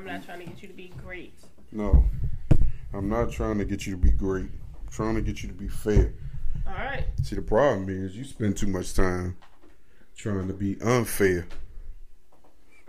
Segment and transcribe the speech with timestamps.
[0.00, 1.34] I'm not trying to get you to be great.
[1.72, 2.08] No,
[2.94, 4.46] I'm not trying to get you to be great.
[4.46, 6.14] I'm trying to get you to be fair.
[6.66, 7.04] All right.
[7.22, 9.36] See, the problem is you spend too much time
[10.16, 11.46] trying to be unfair.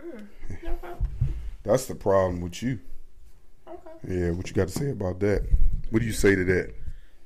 [0.01, 0.25] Mm,
[0.63, 0.77] no.
[1.63, 2.79] That's the problem with you.
[3.67, 3.89] Okay.
[4.07, 5.45] Yeah, what you got to say about that?
[5.89, 6.73] What do you say to that?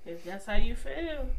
[0.07, 1.29] If that's how you feel,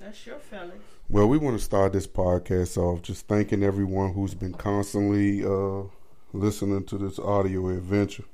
[0.00, 0.82] that's your feelings.
[1.08, 5.82] Well, we want to start this podcast off just thanking everyone who's been constantly uh,
[6.32, 8.24] listening to this audio adventure,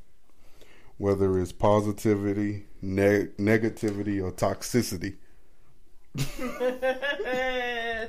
[0.96, 5.16] whether it's positivity, neg- negativity, or toxicity.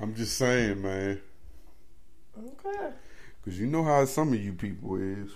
[0.00, 1.20] I'm just saying, man,
[2.38, 2.90] okay.
[3.42, 5.30] because you know how some of you people is.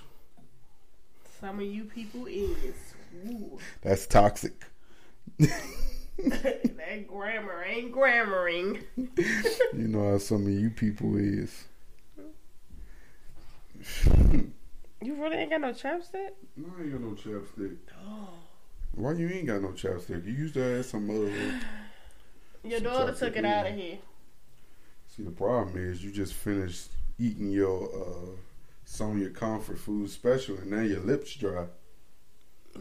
[1.41, 2.95] Some of you people is.
[3.27, 3.59] Ooh.
[3.83, 4.53] That's toxic.
[5.39, 8.85] that grammar ain't grammaring.
[9.75, 11.65] You know how some of you people is.
[15.05, 16.31] You really ain't got no chapstick?
[16.57, 17.77] No, I ain't got no chapstick.
[18.07, 18.29] Oh.
[18.95, 20.25] Why you ain't got no chapstick?
[20.25, 21.29] You used to have some uh
[22.69, 23.99] Your Some daughter took it out of here.
[25.09, 28.37] See the problem is you just finished eating your uh
[28.85, 31.67] Sonya comfort food special and now your lips dry.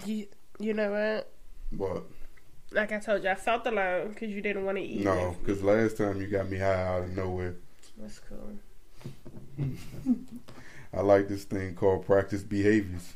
[0.05, 0.27] You,
[0.59, 1.31] you know what?
[1.71, 2.03] But
[2.71, 5.03] Like I told you, I felt alone because you didn't want to eat.
[5.03, 7.55] no, because last time you got me high out of nowhere.
[7.97, 8.59] That's cool.
[10.93, 13.13] I like this thing called practice behaviors.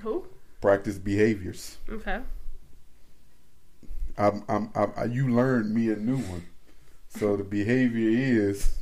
[0.00, 0.26] Who?
[0.60, 1.78] Practice behaviors.
[1.88, 2.20] Okay.
[4.16, 6.46] I'm, I'm, I'm, you learned me a new one.
[7.08, 8.76] So the behavior is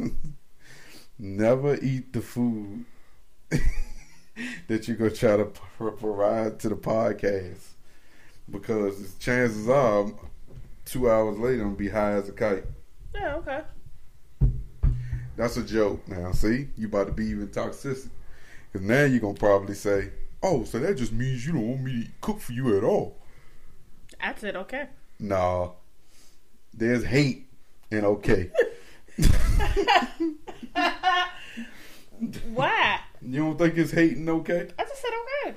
[1.18, 2.84] never eat the food
[4.68, 7.60] that you're gonna try to provide to the podcast
[8.50, 10.06] because chances are
[10.84, 12.64] two hours later I'm gonna be high as a kite.
[13.14, 13.62] Yeah, okay.
[15.36, 16.32] That's a joke now.
[16.32, 17.98] See, you about to be even toxic
[18.70, 20.10] because now you're gonna probably say,
[20.42, 23.18] "Oh, so that just means you don't want me to cook for you at all."
[24.20, 24.88] I said okay.
[25.18, 25.70] Nah,
[26.74, 27.48] there's hate
[27.90, 28.50] and okay.
[32.52, 33.00] Why?
[33.20, 34.68] You don't think it's hate and okay?
[34.78, 35.10] I just said
[35.46, 35.56] okay.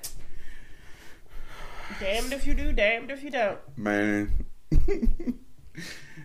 [2.00, 3.60] Damned if you do, damned if you don't.
[3.78, 4.46] Man,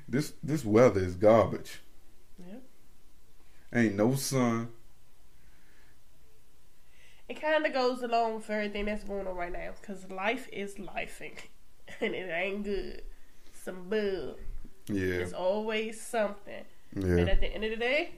[0.09, 1.81] this this weather is garbage.
[3.75, 4.69] Ain't no sun.
[7.29, 10.75] It kind of goes along with everything that's going on right now because life is
[10.75, 11.39] lifing
[12.01, 13.03] and it ain't good.
[13.53, 14.39] Some bug.
[14.89, 16.65] Yeah, It's always something.
[16.97, 17.05] Yeah.
[17.05, 18.11] And at the end of the day,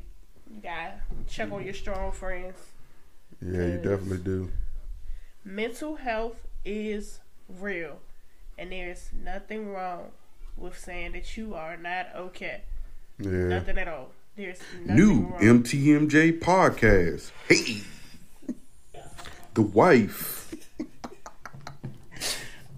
[0.50, 0.94] you gotta
[1.28, 2.56] check on your strong friends.
[3.42, 3.66] yeah.
[3.66, 4.50] You definitely do.
[5.44, 7.18] Mental health is
[7.48, 7.98] real,
[8.56, 10.12] and there's nothing wrong
[10.56, 12.62] with saying that you are not okay.
[13.18, 13.48] Yeah.
[13.48, 14.12] Nothing at all.
[14.34, 15.40] There's New wrong.
[15.62, 17.30] MTMJ podcast.
[17.48, 17.82] Hey,
[19.52, 20.54] the wife.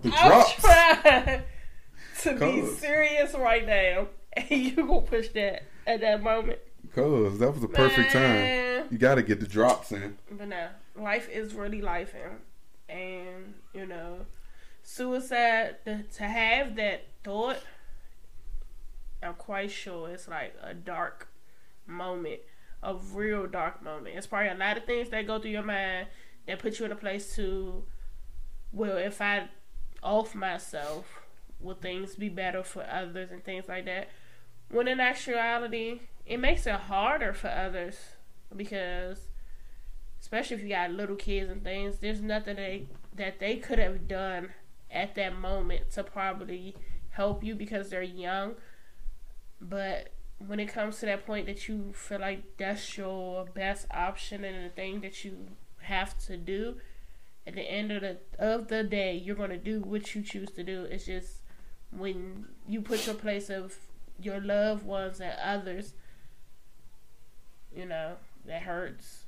[0.03, 0.54] the I'm drops.
[0.56, 1.43] trying
[2.22, 6.59] to be serious right now, and you gonna push that at that moment.
[6.93, 8.88] Cause that was the perfect time.
[8.91, 10.19] You got to get the drops in.
[10.31, 12.14] But no, life is really life,
[12.88, 14.26] and, and you know,
[14.82, 17.60] suicide to have that thought.
[19.22, 21.28] I'm quite sure it's like a dark
[21.86, 22.40] moment,
[22.82, 24.16] a real dark moment.
[24.16, 26.08] It's probably a lot of things that go through your mind
[26.46, 27.84] that put you in a place to,
[28.72, 29.48] well, if I
[30.02, 31.22] off myself,
[31.60, 34.08] will things be better for others and things like that.
[34.70, 37.96] When in actuality, it makes it harder for others
[38.54, 39.28] because
[40.20, 44.08] especially if you got little kids and things, there's nothing they that they could have
[44.08, 44.50] done
[44.90, 46.74] at that moment to probably
[47.10, 48.54] help you because they're young.
[49.60, 54.44] But when it comes to that point that you feel like that's your best option
[54.44, 55.48] and the thing that you
[55.82, 56.76] have to do,
[57.46, 60.64] at the end of the of the day, you're gonna do what you choose to
[60.64, 60.84] do.
[60.84, 61.42] It's just
[61.90, 63.76] when you put your place of
[64.20, 65.94] your loved ones and others,
[67.74, 68.16] you know,
[68.46, 69.24] that hurts.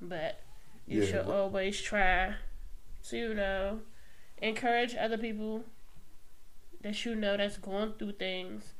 [0.00, 0.40] But
[0.86, 2.34] you Yeah, should always try
[3.08, 3.80] to, you know,
[4.38, 5.64] encourage other people
[6.82, 8.74] that you know that's going through things.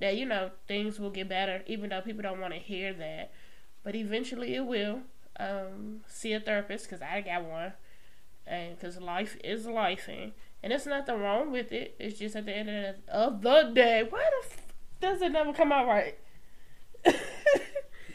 [0.00, 3.32] That you know things will get better, even though people don't want to hear that.
[3.84, 5.00] But eventually it will.
[5.38, 7.72] Um, see a therapist because I got one,
[8.46, 10.32] and because life is life, and
[10.62, 11.96] and there's nothing wrong with it.
[11.98, 15.32] It's just at the end of the, of the day, why the f- does it
[15.32, 16.18] never come out right?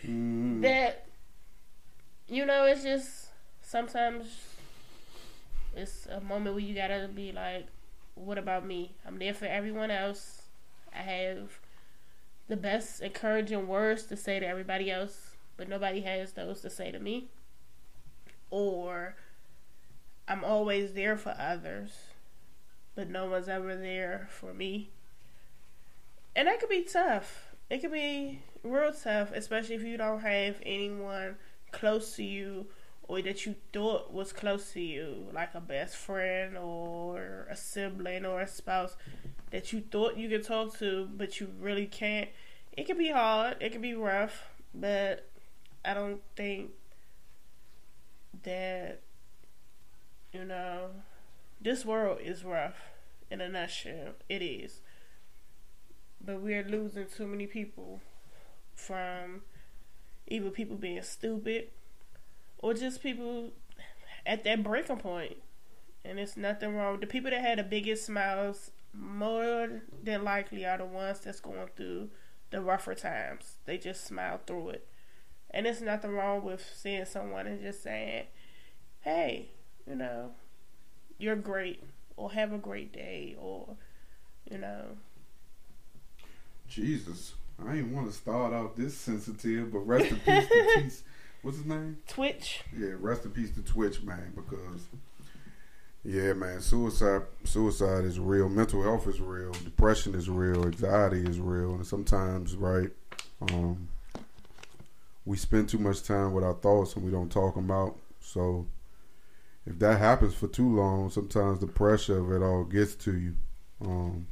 [0.05, 0.61] Mm.
[0.61, 1.07] that
[2.27, 3.29] you know it's just
[3.61, 4.25] sometimes
[5.75, 7.67] it's a moment where you gotta be like
[8.15, 10.43] what about me i'm there for everyone else
[10.93, 11.59] i have
[12.47, 16.91] the best encouraging words to say to everybody else but nobody has those to say
[16.91, 17.27] to me
[18.49, 19.15] or
[20.27, 21.91] I'm always there for others,
[22.95, 24.89] but no one's ever there for me.
[26.35, 27.53] And that could be tough.
[27.69, 31.35] It could be real tough, especially if you don't have anyone
[31.71, 32.67] close to you
[33.07, 38.25] or that you thought was close to you, like a best friend or a sibling
[38.25, 38.97] or a spouse
[39.55, 42.27] that you thought you could talk to, but you really can't.
[42.73, 45.29] It can be hard, it can be rough, but
[45.85, 46.71] I don't think
[48.43, 48.99] that,
[50.33, 50.89] you know,
[51.61, 52.75] this world is rough
[53.31, 54.15] in a nutshell.
[54.27, 54.81] It is.
[56.19, 58.01] But we're losing too many people
[58.75, 59.43] from
[60.27, 61.69] either people being stupid
[62.59, 63.51] or just people
[64.25, 65.37] at that breaking point.
[66.03, 66.99] And it's nothing wrong.
[66.99, 71.69] The people that had the biggest smiles more than likely are the ones that's going
[71.75, 72.09] through
[72.51, 73.55] the rougher times.
[73.65, 74.87] They just smile through it.
[75.51, 78.25] And there's nothing wrong with seeing someone and just saying,
[79.01, 79.49] hey,
[79.87, 80.31] you know,
[81.17, 81.83] you're great,
[82.17, 83.75] or have a great day, or,
[84.49, 84.97] you know.
[86.67, 87.33] Jesus.
[87.65, 91.03] I ain't want to start out this sensitive, but rest in peace to Tease.
[91.41, 91.99] What's his name?
[92.07, 92.63] Twitch.
[92.77, 94.87] Yeah, rest in peace to Twitch, man, because
[96.05, 101.39] yeah, man, suicide suicide is real, mental health is real, depression is real, anxiety is
[101.39, 102.89] real, and sometimes, right,
[103.41, 103.89] um,
[105.25, 107.97] we spend too much time with our thoughts and we don't talk them out.
[108.19, 108.67] So
[109.65, 113.35] if that happens for too long, sometimes the pressure of it all gets to you.
[113.81, 114.27] Um,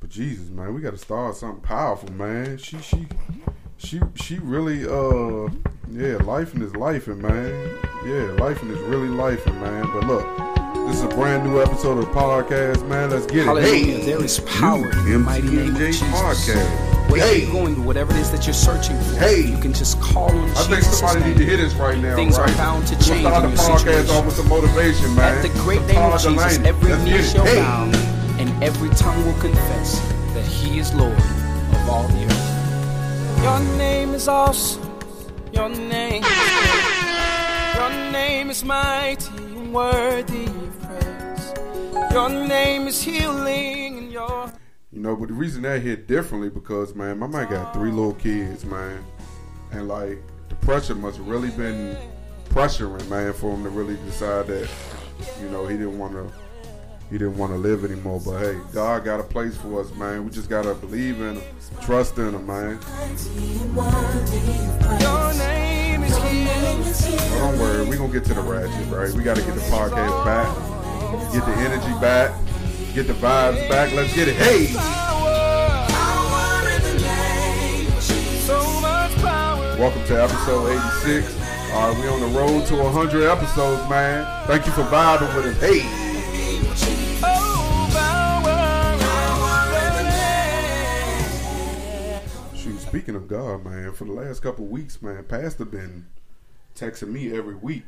[0.00, 2.58] but Jesus, man, we got to start something powerful, man.
[2.58, 3.06] She, she,
[3.78, 5.48] she, she really, uh,
[5.90, 7.78] yeah, life is life, and man.
[8.04, 9.84] Yeah, life is really life, and man.
[9.92, 13.10] But look, this is a brand new episode of the podcast, man.
[13.10, 13.44] Let's get it.
[13.44, 13.98] Hallelujah.
[13.98, 16.02] Hey, there is power in the mighty name of Jesus.
[16.08, 16.92] Podcast.
[17.10, 17.42] Whatever hey.
[17.42, 19.42] you're going through, whatever it is that you're searching for, hey.
[19.42, 20.66] you can just call on Jesus.
[20.66, 22.16] I think somebody need to hear this right now.
[22.16, 22.48] Things right?
[22.50, 23.24] are bound to change.
[23.24, 25.36] We'll start the podcast off with some motivation, man.
[25.36, 27.90] At the great name of Jesus, every knee shall bow
[28.38, 30.00] and every tongue will confess
[30.34, 33.42] that He is Lord of all the earth.
[33.42, 34.91] Your name is awesome.
[35.52, 36.24] Your name,
[37.74, 41.52] your name is mighty and worthy of praise.
[42.12, 44.50] Your name is healing, and your
[44.92, 48.14] you know, but the reason that hit differently because man, my man got three little
[48.14, 49.04] kids, man,
[49.72, 50.18] and like
[50.48, 51.96] the pressure must have really been
[52.50, 54.68] pressuring, man, for him to really decide that
[55.40, 56.30] you know he didn't want to
[57.10, 58.22] he didn't want to live anymore.
[58.24, 60.24] But hey, God got a place for us, man.
[60.24, 61.42] We just gotta believe in him,
[61.82, 62.78] trust in him, man.
[68.02, 69.12] Gonna get to the ratchet, right?
[69.14, 72.38] We gotta get the podcast back, get the energy back
[72.94, 73.92] get the vibes back.
[73.94, 74.36] Let's get it.
[74.36, 74.74] Hey!
[79.78, 80.68] Welcome to episode
[81.04, 81.40] 86.
[81.72, 84.46] All right, we on the road to 100 episodes, man.
[84.46, 85.60] Thank you for vibing with us.
[85.60, 85.98] Hey!
[92.78, 96.04] Speaking of God, man, for the last couple weeks, man, Pastor been
[96.82, 97.84] texting me every week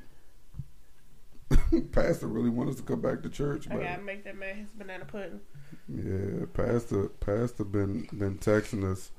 [1.93, 3.69] Pastor really wants us to come back to church.
[3.71, 5.41] I gotta make that man his banana pudding.
[5.89, 9.11] Yeah, Pastor, Pastor been been texting us,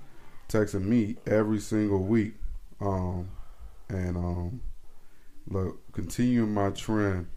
[0.50, 2.36] texting me every single week,
[2.82, 3.30] um,
[3.90, 4.62] and um,
[5.48, 7.28] look, continuing my trend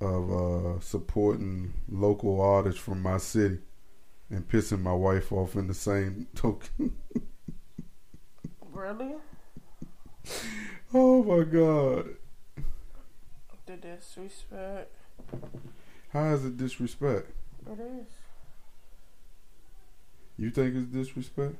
[0.00, 3.58] of uh, supporting local artists from my city,
[4.30, 6.94] and pissing my wife off in the same token.
[8.72, 9.14] really?
[10.92, 12.16] Oh my god
[13.70, 14.92] the disrespect.
[16.12, 17.30] How is it disrespect?
[17.66, 18.06] It is.
[20.36, 21.54] You think it's disrespect?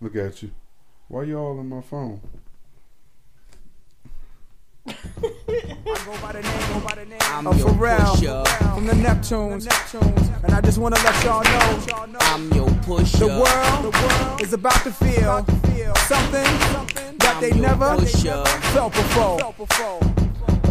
[0.00, 0.52] Look at you.
[1.08, 2.20] Why y'all on my phone?
[4.88, 9.66] I go by the name, go by the name I'm of Pharrell from the Neptunes.
[9.66, 10.44] Neptunes.
[10.44, 11.42] And I just want to let y'all
[12.06, 13.18] know I'm your pusher.
[13.18, 15.44] The world, the world is about to feel,
[16.06, 20.00] something, something that they never, they never felt before.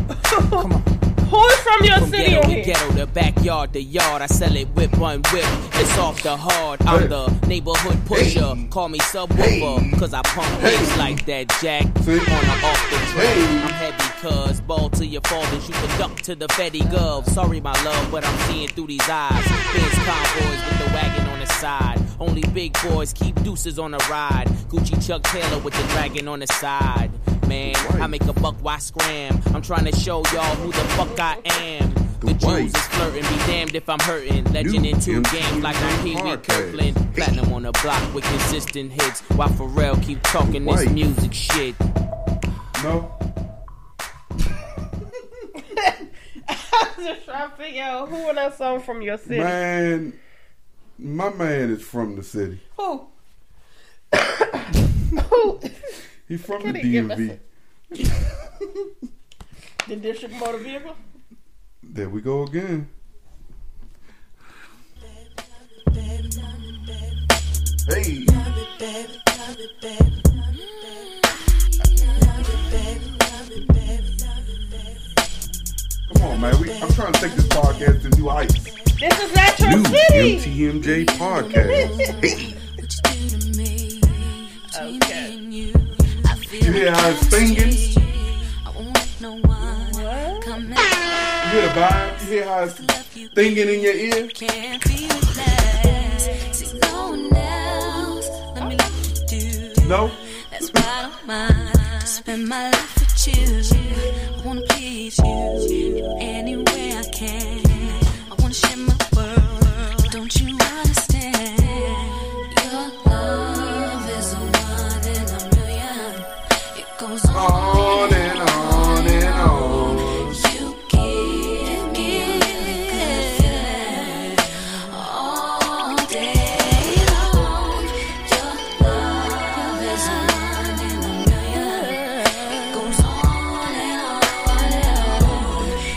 [0.50, 0.97] Come on.
[1.30, 4.22] Who is from your from city ghetto to ghetto, the backyard, the yard.
[4.22, 5.44] I sell it whip on whip.
[5.74, 6.82] It's off the hard.
[6.84, 8.56] I'm the neighborhood pusher.
[8.56, 8.68] Hey.
[8.70, 10.00] Call me subwoofer, hey.
[10.00, 10.78] cause I pump hey.
[10.78, 13.36] bass like that jack on or off the track.
[13.36, 13.60] Hey.
[13.60, 15.68] I'm heavy cuz ball to your fathers.
[15.68, 17.28] You can duck to the Fetty Gov.
[17.30, 19.44] Sorry, my love, but I'm seeing through these eyes.
[19.74, 22.02] Biz convoys with the wagon on the side.
[22.22, 24.48] Only big boys keep deuces on the ride.
[24.70, 27.12] Gucci Chuck Taylor with the dragon on the side
[27.48, 27.76] man.
[28.02, 29.42] I make a buck, why scram?
[29.54, 31.94] I'm trying to show y'all who the fuck I am.
[32.20, 34.44] The, the Jews is flirting, be damned if I'm hurting.
[34.46, 37.14] Legend New in two games like I Pee Wee Kirkland.
[37.16, 39.22] Platinum on the block with consistent hits.
[39.32, 41.80] While Pharrell keep talking this music shit.
[42.84, 43.14] No.
[46.50, 49.40] I was just trying to figure out who was that song from your city.
[49.40, 50.14] Man,
[50.98, 52.60] my man is from the city.
[52.78, 53.08] Who?
[55.30, 55.60] who?
[56.28, 57.40] He from the Can he give DMV.
[59.88, 60.96] The district motor vehicle?
[61.82, 62.90] There we go again.
[67.90, 68.26] Hey.
[76.14, 76.60] Come on, man.
[76.60, 78.54] We, I'm trying to take this podcast to new heights.
[79.00, 80.40] This is your New city.
[80.40, 82.22] MTMJ podcast.
[82.24, 82.58] hey,
[84.80, 85.87] Okay.
[86.62, 87.58] You hear how it's singing?
[87.58, 87.64] You
[91.52, 92.22] hear the vibe?
[92.22, 92.78] You hear how it's
[93.36, 94.28] singing in your ear?
[94.30, 96.56] Can't be replaced.
[96.56, 98.30] See no one else.
[98.56, 98.92] Let me let
[99.32, 99.88] you do.
[99.88, 100.12] No?
[100.52, 102.04] That's why I don't mind.
[102.08, 103.62] Spend my life with you.
[104.36, 107.67] I wanna please you in any way I can.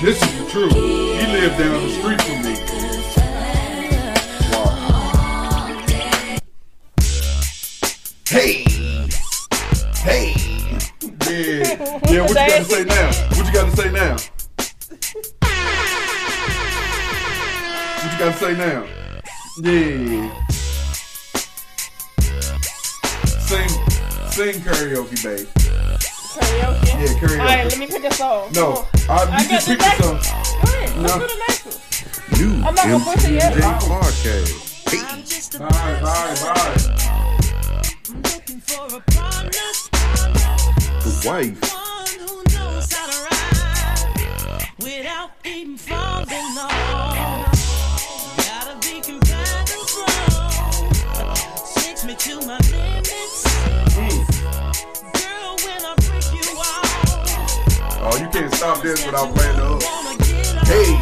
[0.02, 0.73] This is the truth.
[0.73, 2.54] He lived down the street from me.
[4.50, 5.85] Wow.
[8.26, 8.64] Hey!
[9.97, 10.33] Hey!
[11.28, 11.76] Yeah.
[12.11, 13.11] Yeah, what you got to say now?
[13.28, 14.16] What you got to say now?
[17.99, 18.80] What you got to say now?
[19.61, 20.30] Yeah.
[23.40, 23.71] Sing,
[24.30, 25.60] sing karaoke, babe.
[26.40, 26.87] Karaoke?
[26.87, 27.40] Yeah, karaoke.
[27.40, 28.50] Alright, let me pick a song.
[28.52, 30.16] No, I, I you got can the pick next some.
[30.16, 30.23] one.
[30.23, 30.90] Go ahead.
[30.97, 31.02] No.
[31.02, 31.75] Let's do the next one.
[32.40, 33.52] New I'm not gonna push it yet.
[33.52, 34.00] MTMJ Oh.
[34.00, 34.50] podcast.
[34.90, 35.02] Hey.
[35.59, 35.68] Bye,
[36.00, 37.90] bye, bye.
[41.02, 41.59] The wife.
[44.82, 47.47] Without even falling off,
[48.38, 50.06] gotta be compatible.
[51.75, 53.44] Takes me to my limits,
[53.94, 55.00] girl.
[58.02, 59.83] Oh, you can't stop this without playing the hook.
[60.64, 60.97] Hey.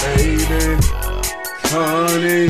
[0.00, 0.80] Baby,
[1.68, 2.48] honey.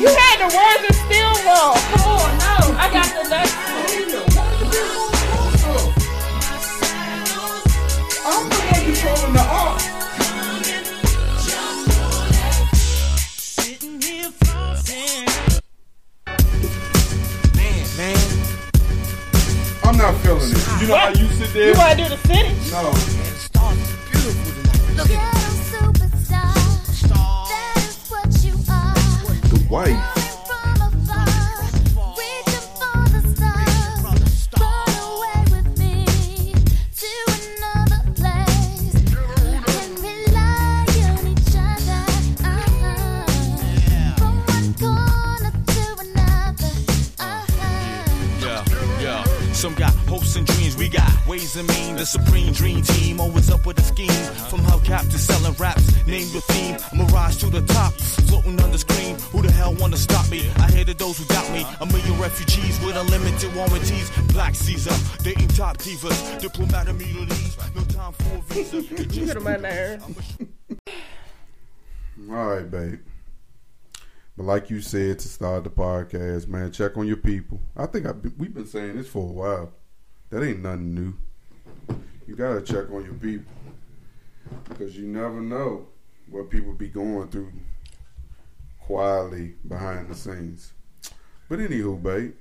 [0.00, 1.76] You had the words and still wrong.
[1.92, 2.56] Come on, no.
[2.80, 3.73] I got the next
[20.80, 21.68] You know how you sit there?
[21.72, 22.48] You want to do the city?
[22.70, 22.90] No.
[22.90, 22.98] The
[23.38, 25.08] stars are beautiful tonight.
[25.08, 26.54] Ghetto superstar.
[27.48, 28.94] That is what you are.
[29.48, 30.23] The wife.
[51.54, 51.96] Got ways and mean.
[51.96, 54.24] The supreme dream team, always up with a scheme.
[54.48, 56.76] From hubcap to selling raps, name your theme.
[56.92, 57.92] I'm a rise to the top,
[58.28, 59.16] floating on the screen.
[59.32, 60.50] Who the hell wanna stop me?
[60.56, 61.66] I hated those who doubt me.
[61.80, 64.10] A million refugees with unlimited warranties.
[64.32, 66.40] Black Caesar, dating top divas.
[66.40, 68.74] Diplomat immunities, no time for a visa.
[68.94, 70.04] You just get on my nerves.
[72.30, 73.00] All right, babe.
[74.36, 77.60] But like you said to start the podcast, man, check on your people.
[77.76, 79.72] I think I've been, we've been saying this for a while.
[80.30, 81.14] That ain't nothing new.
[82.26, 83.52] You gotta check on your people
[84.68, 85.86] because you never know
[86.30, 87.52] what people be going through
[88.80, 90.72] quietly behind the scenes.
[91.48, 92.34] But anywho, babe.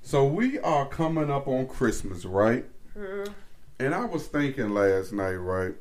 [0.00, 2.64] So we are coming up on Christmas, right?
[2.96, 3.32] Mm-hmm.
[3.80, 5.74] And I was thinking last night, right?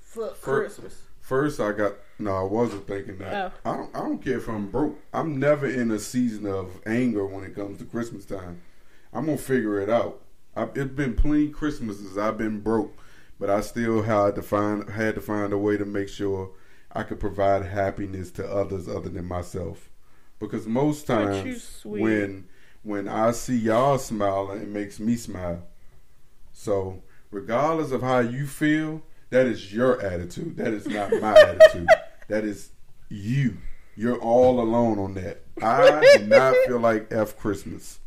[0.00, 1.02] For For- Christmas.
[1.20, 2.34] First, I got no.
[2.34, 3.52] I wasn't thinking that.
[3.64, 3.70] Oh.
[3.70, 3.96] I don't.
[3.96, 4.98] I don't care if I'm broke.
[5.12, 8.62] I'm never in a season of anger when it comes to Christmas time.
[9.12, 10.22] I'm gonna figure it out.
[10.58, 12.96] I've, it's been plenty Christmases I've been broke,
[13.38, 16.50] but I still had to find had to find a way to make sure
[16.92, 19.88] I could provide happiness to others other than myself.
[20.40, 22.48] Because most times when
[22.82, 25.62] when I see y'all smiling, it makes me smile.
[26.52, 30.56] So regardless of how you feel, That is your attitude.
[30.56, 31.88] That is not my attitude.
[32.28, 32.70] That is
[33.10, 33.58] you.
[33.94, 35.42] You're all alone on that.
[35.62, 37.98] I do not feel like F Christmas.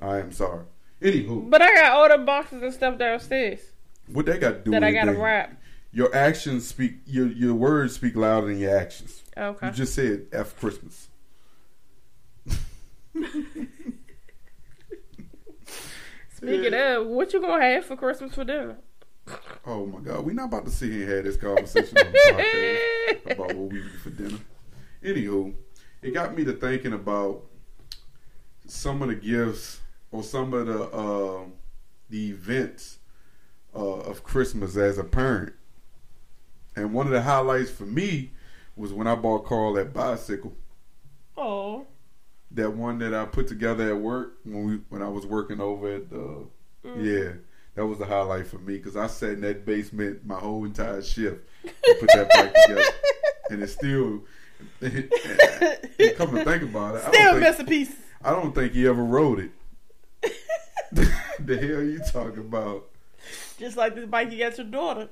[0.00, 0.64] I am sorry.
[1.00, 3.60] Anywho, But I got all the boxes and stuff downstairs
[4.12, 5.22] what they got to do that I gotta anything?
[5.22, 5.60] wrap.
[5.92, 6.96] Your actions speak.
[7.06, 9.22] Your your words speak louder than your actions.
[9.36, 9.66] Okay.
[9.66, 11.08] You just said F Christmas.
[16.34, 18.76] Speaking of, what you gonna have for Christmas for dinner?
[19.66, 22.06] Oh my God, we're not about to sit here and have this conversation on
[23.32, 24.38] about what we eat for dinner.
[25.02, 25.52] Anywho,
[26.02, 27.42] it got me to thinking about
[28.66, 31.44] some of the gifts or some of the uh,
[32.08, 32.98] the events
[33.74, 35.52] uh, of Christmas as a parent.
[36.76, 38.30] And one of the highlights for me
[38.76, 40.56] was when I bought Carl that bicycle.
[41.36, 41.86] Oh,
[42.52, 45.94] That one that I put together at work when we when I was working over
[45.96, 46.46] at the
[46.84, 47.32] yeah.
[47.74, 51.00] That was the highlight for me because I sat in that basement my whole entire
[51.00, 52.82] shift to put that bike together,
[53.50, 54.22] and it's still.
[54.80, 57.94] and come to think about it, I still don't, think, pieces.
[58.24, 59.52] I don't think he ever rode it.
[61.40, 62.88] the hell you talking about?
[63.58, 65.08] Just like this bike you got your daughter.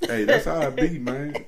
[0.00, 1.44] Hey, that's how I be, man.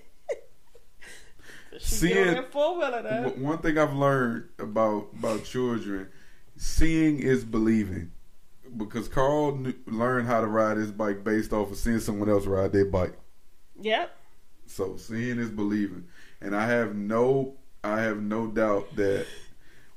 [1.79, 6.09] Seeing- Seeing that four wheeler One thing I've learned about about children,
[6.57, 8.13] seeing is believing.
[8.77, 12.45] Because Carl knew, learned how to ride his bike based off of seeing someone else
[12.47, 13.17] ride their bike.
[13.81, 14.15] Yep.
[14.67, 16.05] So seeing is believing,
[16.43, 19.27] and I have no, I have no doubt that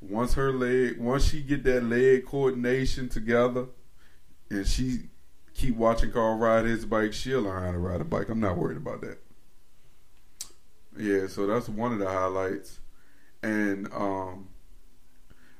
[0.02, 3.68] once her leg, once she get that leg coordination together,
[4.50, 5.04] and she
[5.54, 8.30] keep watching Carl ride his bike, she'll learn how to ride a bike.
[8.30, 9.20] I'm not worried about that.
[10.98, 12.80] Yeah, so that's one of the highlights,
[13.42, 14.50] and um,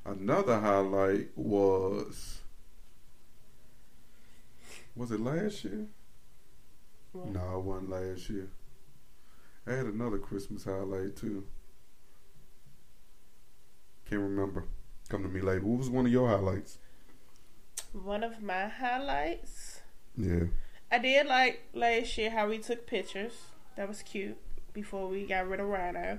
[0.04, 2.40] another highlight was
[4.94, 5.86] was it last year?
[7.14, 8.48] No, it wasn't last year.
[9.66, 11.46] I had another Christmas highlight too.
[14.12, 14.66] Can't remember.
[15.08, 15.62] Come to me later.
[15.64, 16.76] What was one of your highlights?
[17.94, 19.80] One of my highlights.
[20.18, 20.44] Yeah.
[20.90, 23.32] I did like last year how we took pictures.
[23.78, 24.36] That was cute.
[24.74, 26.18] Before we got rid of Rhino.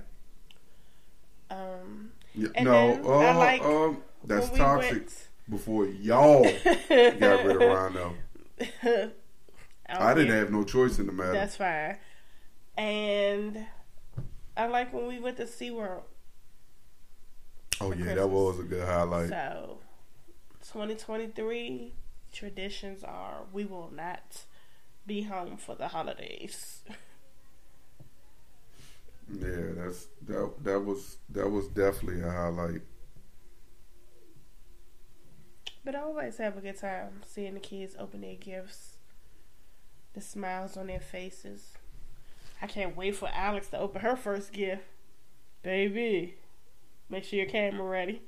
[1.50, 4.92] Um, yeah And no, uh, I like um, that's we toxic.
[4.92, 8.14] went- Before y'all got rid of Rhino,
[8.82, 9.10] I,
[9.88, 11.32] I didn't have no choice in the matter.
[11.32, 11.98] That's fine.
[12.76, 13.66] And
[14.56, 16.02] I like when we went to SeaWorld.
[17.84, 19.28] Oh yeah, that was a good highlight.
[19.28, 19.78] So,
[20.72, 21.92] 2023
[22.32, 24.44] traditions are we will not
[25.06, 26.82] be home for the holidays.
[29.32, 30.52] Yeah, that's that.
[30.62, 32.82] That was that was definitely a highlight.
[35.84, 38.96] But I always have a good time seeing the kids open their gifts,
[40.14, 41.74] the smiles on their faces.
[42.62, 44.84] I can't wait for Alex to open her first gift.
[45.62, 46.36] Baby,
[47.08, 48.22] make sure your camera ready.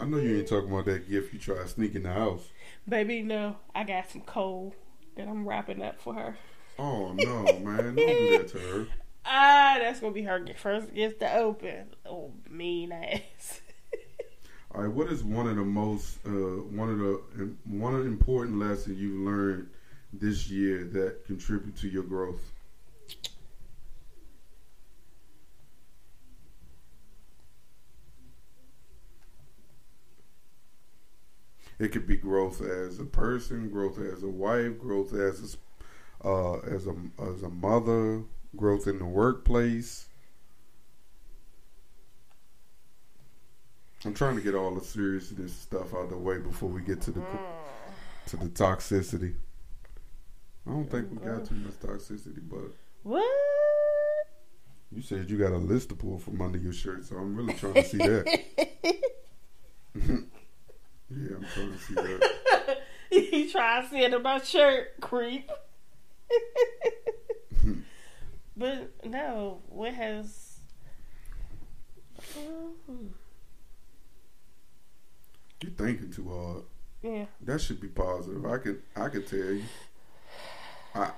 [0.00, 2.48] I know you ain't talking about that gift you try to sneak in the house.
[2.88, 4.74] Baby, no, I got some coal
[5.16, 6.36] that I'm wrapping up for her.
[6.78, 7.96] Oh no, man!
[7.96, 8.86] Don't do that to her.
[9.30, 11.88] Ah, that's gonna be her first gift to open.
[12.06, 13.60] Oh, mean ass.
[14.74, 17.20] All right, what is one of the most uh, one of the
[17.66, 19.68] one of the important lessons you've learned
[20.14, 22.40] this year that contribute to your growth?
[31.78, 35.56] It could be growth as a person, growth as a wife, growth as
[36.24, 38.22] a, uh, as a as a mother,
[38.56, 40.06] growth in the workplace.
[44.04, 47.00] I'm trying to get all the seriousness stuff out of the way before we get
[47.02, 47.22] to the
[48.26, 49.34] to the toxicity.
[50.66, 53.24] I don't think we got too much toxicity, but what?
[54.90, 57.54] you said you got a list to pull from under your shirt, so I'm really
[57.54, 58.40] trying to see that.
[61.10, 62.78] yeah, I'm trying to see that.
[63.10, 65.50] he try to see it in my shirt, creep.
[68.56, 70.58] but no, what has?
[72.36, 73.06] Hmm,
[75.62, 76.62] You're thinking too hard.
[77.02, 78.44] yeah, That should be positive.
[78.44, 79.62] I can I can tell you.
[80.94, 81.10] I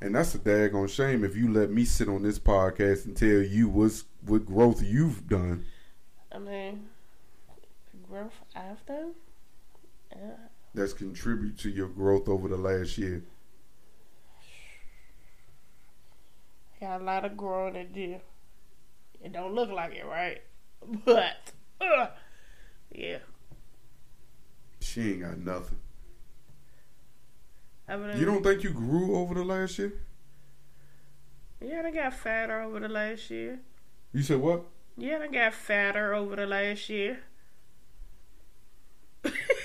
[0.00, 3.28] and that's a daggone shame if you let me sit on this podcast and tell
[3.28, 5.64] you what's what growth you've done.
[6.32, 6.88] I mean,
[8.08, 9.05] growth I've done.
[10.76, 13.24] That's contribute to your growth over the last year.
[16.78, 18.16] Got a lot of growing to do.
[19.24, 20.42] It don't look like it, right?
[21.04, 22.08] But, uh,
[22.92, 23.18] yeah.
[24.80, 25.78] She ain't got nothing.
[27.88, 29.94] Other You don't think you grew over the last year?
[31.58, 33.60] Yeah, I got fatter over the last year.
[34.12, 34.66] You said what?
[34.98, 37.20] Yeah, I got fatter over the last year.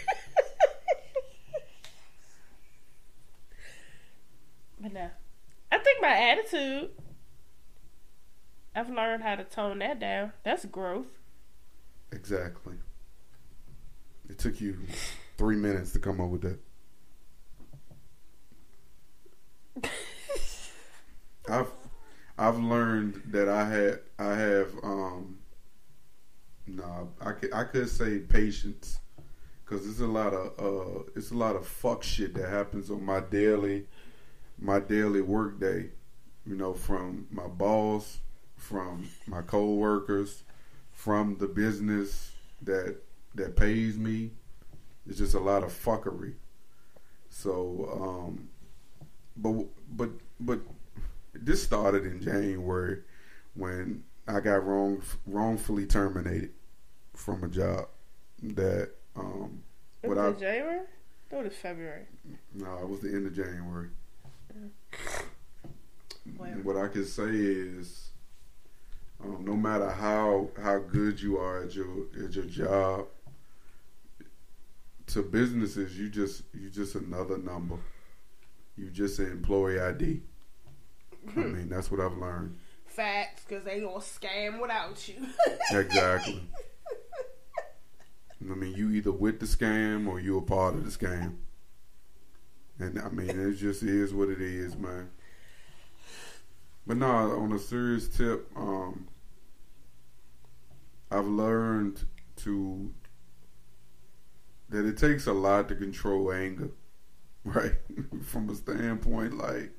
[4.91, 5.09] but no,
[5.71, 6.89] I think my attitude.
[8.75, 10.31] I've learned how to tone that down.
[10.43, 11.07] That's growth.
[12.11, 12.75] Exactly.
[14.29, 14.77] It took you
[15.37, 16.59] three minutes to come up with that.
[21.49, 21.71] I've
[22.37, 25.39] I've learned that I had I have um
[26.67, 28.99] no I could I could say patience
[29.63, 33.03] because it's a lot of uh it's a lot of fuck shit that happens on
[33.03, 33.87] my daily
[34.61, 35.89] my daily work day
[36.45, 38.19] you know from my boss
[38.55, 40.43] from my coworkers
[40.91, 42.97] from the business that
[43.35, 44.31] that pays me
[45.07, 46.33] it's just a lot of fuckery
[47.29, 47.89] so
[48.27, 48.49] um
[49.37, 49.65] but
[49.97, 50.59] but but
[51.33, 52.99] this started in January
[53.55, 56.51] when I got wrong wrongfully terminated
[57.15, 57.87] from a job
[58.43, 59.63] that um
[60.03, 60.81] It was I in January?
[61.29, 62.05] That was February.
[62.53, 63.89] no it was the end of January.
[66.63, 68.09] What I can say is
[69.23, 73.07] um, no matter how how good you are at your at your job
[75.07, 77.77] to businesses you just you just another number.
[78.77, 80.21] You just an employee ID.
[81.35, 82.57] I mean that's what I've learned.
[82.85, 85.27] Facts, because they gonna scam without you.
[85.71, 86.43] Exactly.
[88.49, 91.35] I mean, you either with the scam or you a part of the scam.
[92.81, 95.09] And I mean, it just is what it is, man.
[96.87, 99.07] But no, on a serious tip, um,
[101.11, 102.05] I've learned
[102.37, 102.91] to
[104.69, 106.71] that it takes a lot to control anger,
[107.43, 107.75] right?
[108.25, 109.71] From a standpoint, like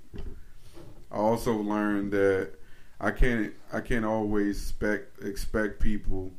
[1.11, 2.53] I also learned that
[3.01, 6.33] I can't I can't always expect expect people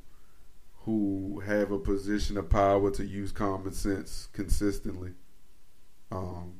[0.85, 5.13] who have a position of power to use common sense consistently.
[6.13, 6.53] Um,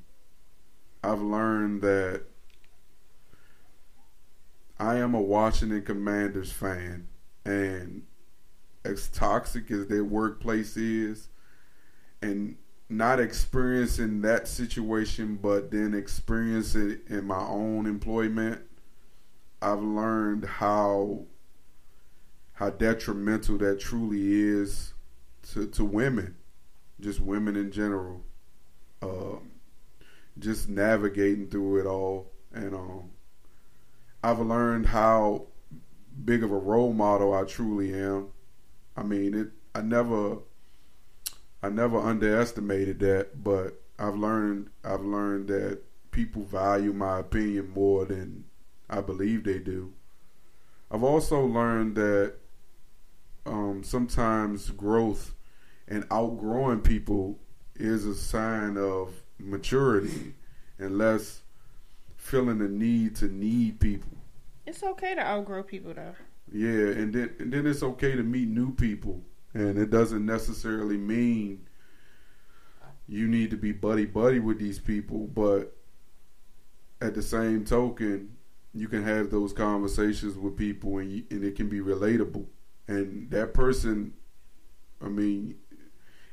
[1.04, 2.24] I've learned that
[4.80, 7.08] I am a Washington Commanders fan,
[7.46, 8.04] and
[8.84, 11.30] as toxic as their workplace is,
[12.22, 12.56] and
[12.90, 18.62] not experiencing that situation, but then experience it in my own employment,
[19.62, 21.26] I've learned how
[22.54, 24.94] how detrimental that truly is
[25.52, 26.38] to to women,
[27.00, 28.24] just women in general.
[29.04, 29.52] Um,
[30.40, 33.12] just navigating through it all, and um,
[34.24, 35.48] I've learned how
[36.26, 38.30] big of a role model I truly am.
[38.96, 39.50] I mean, it.
[39.76, 40.38] I never,
[41.62, 44.70] I never underestimated that, but I've learned.
[44.84, 48.46] I've learned that people value my opinion more than
[48.90, 49.94] I believe they do.
[50.90, 52.36] I've also learned that
[53.46, 55.34] um, sometimes growth
[55.88, 57.40] and outgrowing people
[57.76, 60.34] is a sign of maturity
[60.80, 61.42] and less
[62.18, 64.18] feeling the need to need people.
[64.66, 66.16] it's okay to outgrow people, though.
[66.52, 69.22] Yeah, and then and then it's okay to meet new people,
[69.54, 71.68] and it doesn't necessarily mean
[73.08, 75.76] you need to be buddy buddy with these people, but
[77.02, 78.38] at the same token,
[78.74, 82.46] you can have those conversations with people, and you, and it can be relatable,
[82.88, 84.14] and that person,
[85.02, 85.56] I mean.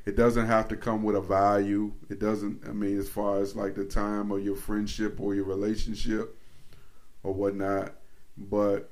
[0.05, 1.93] It doesn't have to come with a value.
[2.09, 2.67] It doesn't.
[2.67, 6.37] I mean, as far as like the time of your friendship or your relationship
[7.23, 7.93] or whatnot,
[8.37, 8.91] but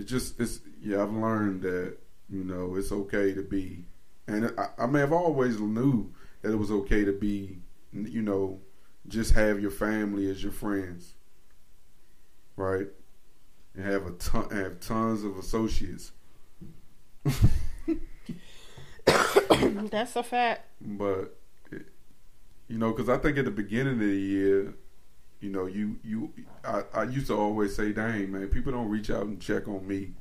[0.00, 1.96] it just it's yeah i've learned that
[2.30, 3.84] you know it's okay to be
[4.26, 6.10] and i, I mean i've always knew
[6.42, 7.58] that it was okay to be
[7.92, 8.60] you know
[9.06, 11.14] just have your family as your friends
[12.56, 12.88] right
[13.74, 16.12] and have a ton have tons of associates
[19.90, 20.66] That's a fact.
[20.80, 21.36] but
[22.68, 24.74] you know because i think at the beginning of the year
[25.40, 26.32] you know you you
[26.64, 29.86] I, I used to always say dang man people don't reach out and check on
[29.86, 30.12] me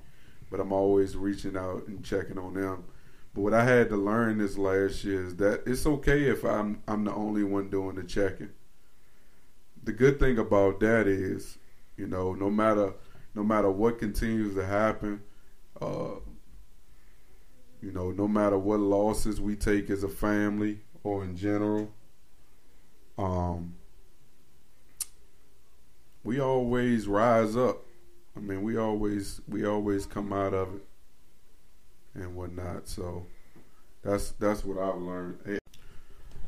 [0.49, 2.85] but i'm always reaching out and checking on them
[3.35, 6.81] but what i had to learn this last year is that it's okay if i'm
[6.87, 8.49] i'm the only one doing the checking
[9.83, 11.57] the good thing about that is
[11.97, 12.93] you know no matter
[13.35, 15.21] no matter what continues to happen
[15.81, 16.15] uh
[17.81, 21.91] you know no matter what losses we take as a family or in general
[23.17, 23.73] um
[26.23, 27.85] we always rise up.
[28.35, 30.81] I mean, we always we always come out of it
[32.13, 32.87] and whatnot.
[32.87, 33.25] So
[34.03, 35.59] that's that's what I've learned.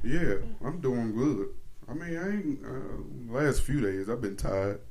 [0.04, 1.50] Yeah, I'm doing good.
[1.89, 4.82] I mean, I ain't uh, last few days I've been tired,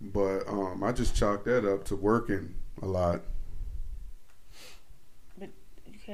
[0.00, 3.22] but um, I just chalked that up to working a lot.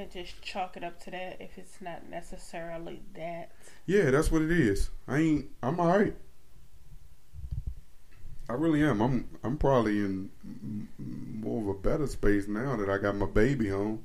[0.05, 3.51] Just chalk it up to that if it's not necessarily that.
[3.85, 4.89] Yeah, that's what it is.
[5.07, 5.45] I ain't.
[5.61, 6.15] I'm all right.
[8.49, 9.01] I really am.
[9.01, 9.29] I'm.
[9.43, 10.29] I'm probably in
[10.97, 14.03] more of a better space now that I got my baby home.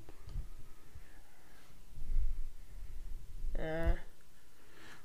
[3.59, 3.93] Uh,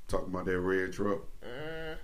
[0.08, 1.95] Talking about that red truck uh.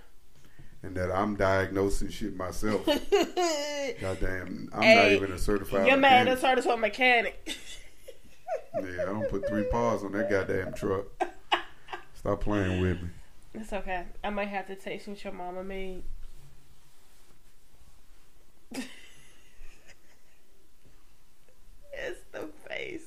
[0.82, 2.86] and that I'm diagnosing shit myself.
[4.00, 5.88] Goddamn, I'm not even a certified.
[5.88, 6.38] Your man mechanic.
[6.38, 7.56] is hard to a mechanic.
[8.82, 11.06] Yeah, I don't put three paws on that goddamn truck.
[12.14, 13.08] Stop playing with me.
[13.54, 14.04] It's okay.
[14.22, 16.02] I might have to taste what your mama made.
[18.72, 18.90] it's
[22.32, 23.06] the face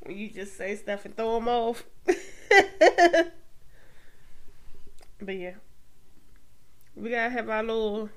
[0.00, 1.84] when you just say stuff and throw them off.
[5.20, 5.54] but yeah,
[6.96, 8.08] we gotta have our little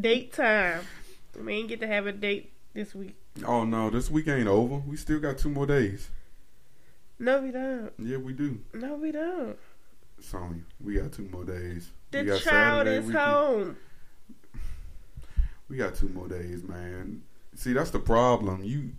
[0.00, 0.80] date time.
[1.38, 3.16] We ain't get to have a date this week.
[3.46, 4.76] Oh no, this week ain't over.
[4.86, 6.08] We still got two more days.
[7.18, 7.92] No, we don't.
[7.98, 8.60] Yeah, we do.
[8.74, 9.56] No, we don't.
[10.20, 11.90] Sonya, we got two more days.
[12.10, 13.76] The child Saturday, is we can- home.
[15.68, 17.22] We got two more days, man.
[17.54, 18.62] See, that's the problem.
[18.62, 18.90] You.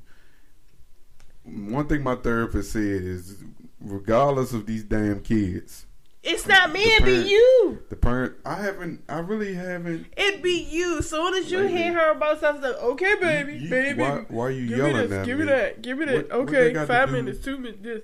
[1.43, 3.43] One thing my therapist said is,
[3.79, 5.85] regardless of these damn kids,
[6.23, 7.79] It's not me, it be you.
[7.89, 8.35] the parent.
[8.45, 9.03] I haven't.
[9.09, 10.07] I really haven't.
[10.15, 11.01] It be you.
[11.01, 13.99] Soon as you hear her about something, like, okay, baby, You- baby.
[14.01, 15.45] Why, why are you give yelling me this, at give me?
[15.45, 16.15] me that, give me that.
[16.15, 18.01] What- what okay, to five minutes, two minutes, this.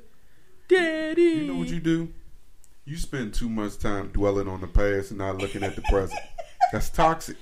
[0.67, 1.21] Daddy.
[1.21, 2.09] You know what you do?
[2.85, 6.19] You spend too much time dwelling on the past and not looking at the present.
[6.71, 7.37] That's toxic.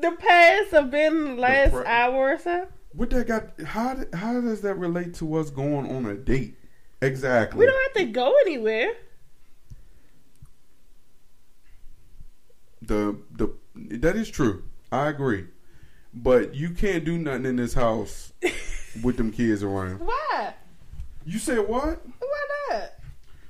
[0.00, 2.68] The past have been last pre- hour or so.
[2.92, 3.60] What that got?
[3.66, 6.56] How how does that relate to us going on a date?
[7.02, 7.58] Exactly.
[7.58, 8.92] We don't have to go anywhere.
[12.82, 14.64] The the that is true.
[14.92, 15.46] I agree,
[16.14, 18.32] but you can't do nothing in this house
[19.02, 20.00] with them kids around.
[20.00, 20.54] Why?
[21.24, 22.90] You said what, Why not?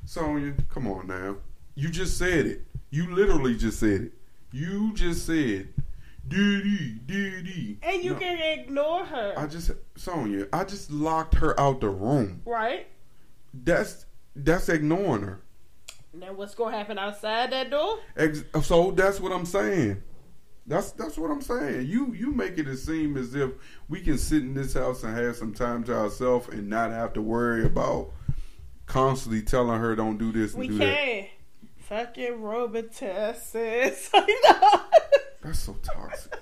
[0.05, 0.55] Sonya?
[0.69, 1.37] Come on now.
[1.75, 2.67] You just said it.
[2.91, 4.13] You literally just said it.
[4.53, 5.69] You just said,
[6.27, 10.49] "Diddy, diddy," And you No, can ignore her, I just Sonya.
[10.53, 12.43] I just locked her out the room.
[12.45, 12.89] right?
[13.55, 15.41] That's that's ignoring her.
[16.13, 17.99] Now what's gonna happen outside that door?
[18.17, 20.03] Ex- so that's what I'm saying.
[20.67, 21.87] That's that's what I'm saying.
[21.87, 23.51] You you make it seem as if
[23.89, 27.13] we can sit in this house and have some time to ourselves and not have
[27.15, 28.13] to worry about
[28.87, 31.27] constantly telling her don't do this and We do can.
[31.79, 34.09] Fucking Robitussin.
[34.15, 34.81] I know.
[35.43, 36.39] That's so toxic.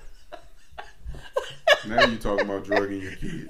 [1.87, 3.47] now you're talking about drugging your kids.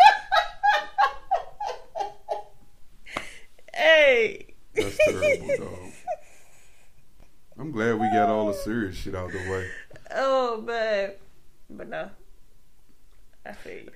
[3.74, 4.54] hey.
[4.76, 5.89] That's terrible, dog.
[7.60, 9.68] I'm glad we got all the serious shit out the way.
[10.16, 11.12] Oh man.
[11.70, 12.10] But no.
[13.46, 13.92] I feel you.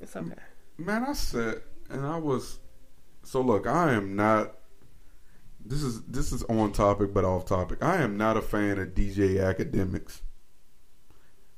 [0.00, 0.34] It's okay.
[0.76, 2.58] Man, I said, and I was.
[3.22, 4.56] So look, I am not.
[5.64, 7.82] This is this is on topic, but off topic.
[7.82, 10.22] I am not a fan of DJ Akademiks.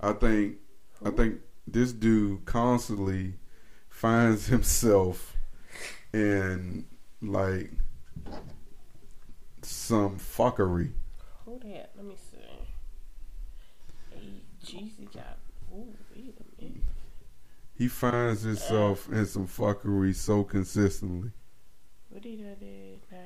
[0.01, 0.57] I think,
[1.05, 3.35] I think this dude constantly
[3.89, 5.37] finds himself
[6.13, 6.85] in
[7.23, 7.71] like
[9.63, 10.93] some fuckery.
[11.61, 11.91] That.
[11.97, 12.39] Let me see.
[14.11, 15.39] Hey, Jeezy got.
[15.73, 16.83] Ooh, wait a minute.
[17.75, 21.31] He finds himself in some fuckery so consistently.
[22.11, 23.19] What did I do now?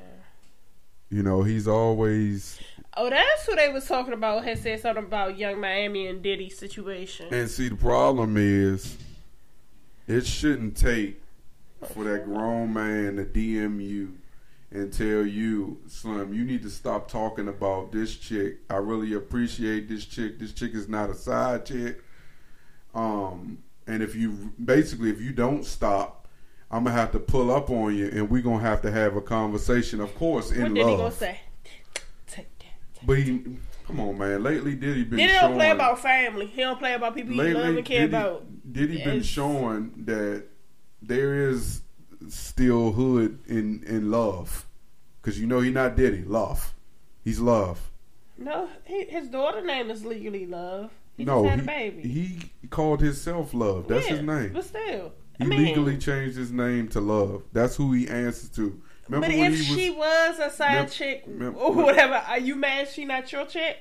[1.08, 2.58] You know, he's always
[2.96, 4.44] Oh, that's who they was talking about.
[4.44, 7.32] Had said something about Young Miami and Diddy situation.
[7.32, 8.98] And see, the problem is,
[10.06, 11.20] it shouldn't take
[11.92, 14.18] for that grown man to DM you
[14.72, 18.58] and tell you, Slim, you need to stop talking about this chick.
[18.70, 20.38] I really appreciate this chick.
[20.38, 22.02] This chick is not a side chick.
[22.94, 26.26] Um, and if you basically, if you don't stop,
[26.70, 29.20] I'm gonna have to pull up on you, and we're gonna have to have a
[29.20, 30.00] conversation.
[30.00, 30.90] Of course, in what did love.
[30.90, 31.40] he gonna say?
[32.26, 33.06] Take that.
[33.06, 33.42] But he,
[33.86, 34.42] come on, man.
[34.42, 35.50] Lately, Diddy been Diddy showing.
[35.50, 36.46] don't play about family.
[36.46, 38.72] He don't play about people he love and care Diddy, about.
[38.72, 40.44] Diddy been showing that
[41.02, 41.81] there is
[42.30, 44.66] still hood in in love,
[45.20, 46.22] because you know he not Diddy.
[46.24, 46.74] Love,
[47.22, 47.90] he's love.
[48.38, 50.90] No, he, his daughter name is legally Love.
[51.16, 52.02] He no, just had he, a baby.
[52.08, 53.86] he called himself Love.
[53.88, 54.52] That's Yeah, his name.
[54.52, 57.42] But still, He I mean, legally changed his name to Love.
[57.52, 58.80] That's who he answers to.
[59.08, 59.66] Remember But if was?
[59.66, 63.76] she was a side chick or whatever, are you mad she not your chick?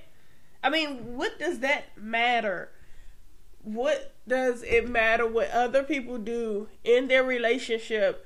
[0.64, 2.70] I mean, what does that matter?
[3.64, 8.26] What does it matter what other people do in their relationship,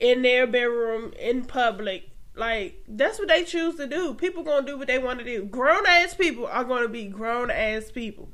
[0.00, 2.10] in their bedroom, in public?
[2.34, 4.12] Like that's what they choose to do.
[4.14, 5.44] People gonna do what they want to do.
[5.44, 8.28] Grown ass people are gonna be grown ass people.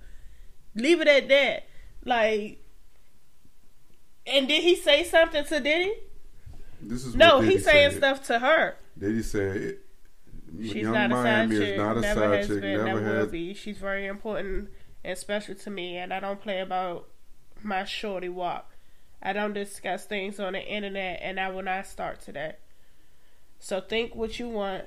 [0.75, 1.67] Leave it at that.
[2.05, 2.59] Like,
[4.27, 5.95] and did he say something to Diddy?
[6.81, 7.99] This is No, he's saying said.
[7.99, 8.77] stuff to her.
[8.99, 9.77] Diddy said,
[10.61, 11.77] She's "Young not a side chick.
[11.77, 12.61] not a never side has chick.
[12.61, 12.85] been.
[12.85, 13.55] Never Never will be.
[13.55, 14.69] She's very important
[15.05, 17.09] and special to me, and I don't play about
[17.63, 18.72] my shorty walk.
[19.23, 22.55] I don't discuss things on the internet, and I will not start today.
[23.61, 24.87] So think what you want,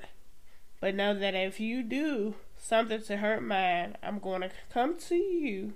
[0.80, 5.16] but know that if you do something to hurt mine, I'm going to come to
[5.16, 5.72] you.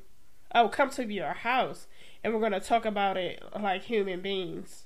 [0.55, 1.87] Oh, come to your house,
[2.23, 4.85] and we're going to talk about it like human beings.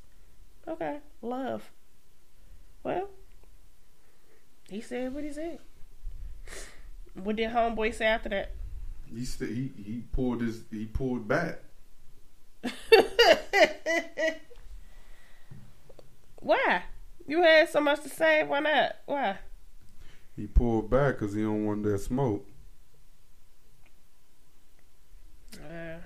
[0.68, 1.70] Okay, love.
[2.84, 3.08] Well,
[4.70, 5.58] he said what he said.
[7.14, 8.52] What did homeboy say after that?
[9.12, 11.60] He st- he he pulled his he pulled back.
[16.40, 16.82] Why?
[17.26, 18.44] You had so much to say.
[18.44, 18.96] Why not?
[19.06, 19.38] Why?
[20.36, 22.46] He pulled back because he don't want that smoke.
[25.56, 25.98] Uh,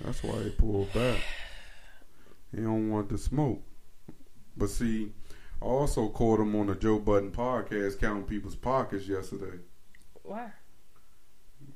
[0.00, 1.20] That's why he pulled back.
[2.54, 3.62] He don't want the smoke.
[4.56, 5.12] But see,
[5.62, 9.58] I also caught him on the Joe Budden podcast counting people's pockets yesterday.
[10.22, 10.50] why?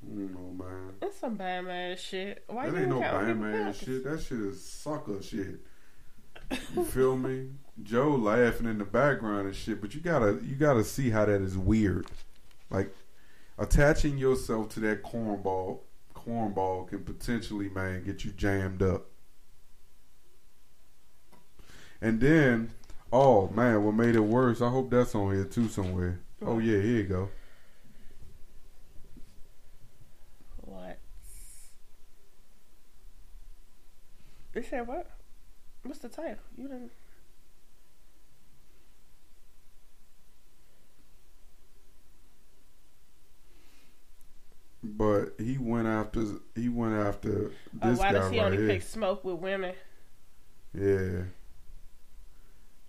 [0.03, 0.95] Man.
[1.01, 2.45] That's some bad man shit.
[2.47, 4.05] Why that you ain't no bad man shit.
[4.05, 5.61] That shit is sucker shit.
[6.75, 7.51] You feel me?
[7.83, 11.41] Joe laughing in the background and shit, but you gotta you gotta see how that
[11.41, 12.07] is weird.
[12.71, 12.95] Like
[13.59, 15.81] attaching yourself to that cornball
[16.15, 19.07] cornball can potentially man get you jammed up.
[22.01, 22.71] And then,
[23.13, 24.61] oh man, what made it worse?
[24.61, 26.21] I hope that's on here too somewhere.
[26.45, 27.29] Oh yeah, here you go.
[30.59, 30.99] What?
[34.55, 35.07] You said what?
[35.83, 36.39] What's the title?
[36.57, 36.91] You didn't.
[44.83, 47.51] But he went after he went after
[47.83, 48.69] Oh, this why guy does he right only here.
[48.69, 49.75] pick smoke with women?
[50.73, 51.23] Yeah.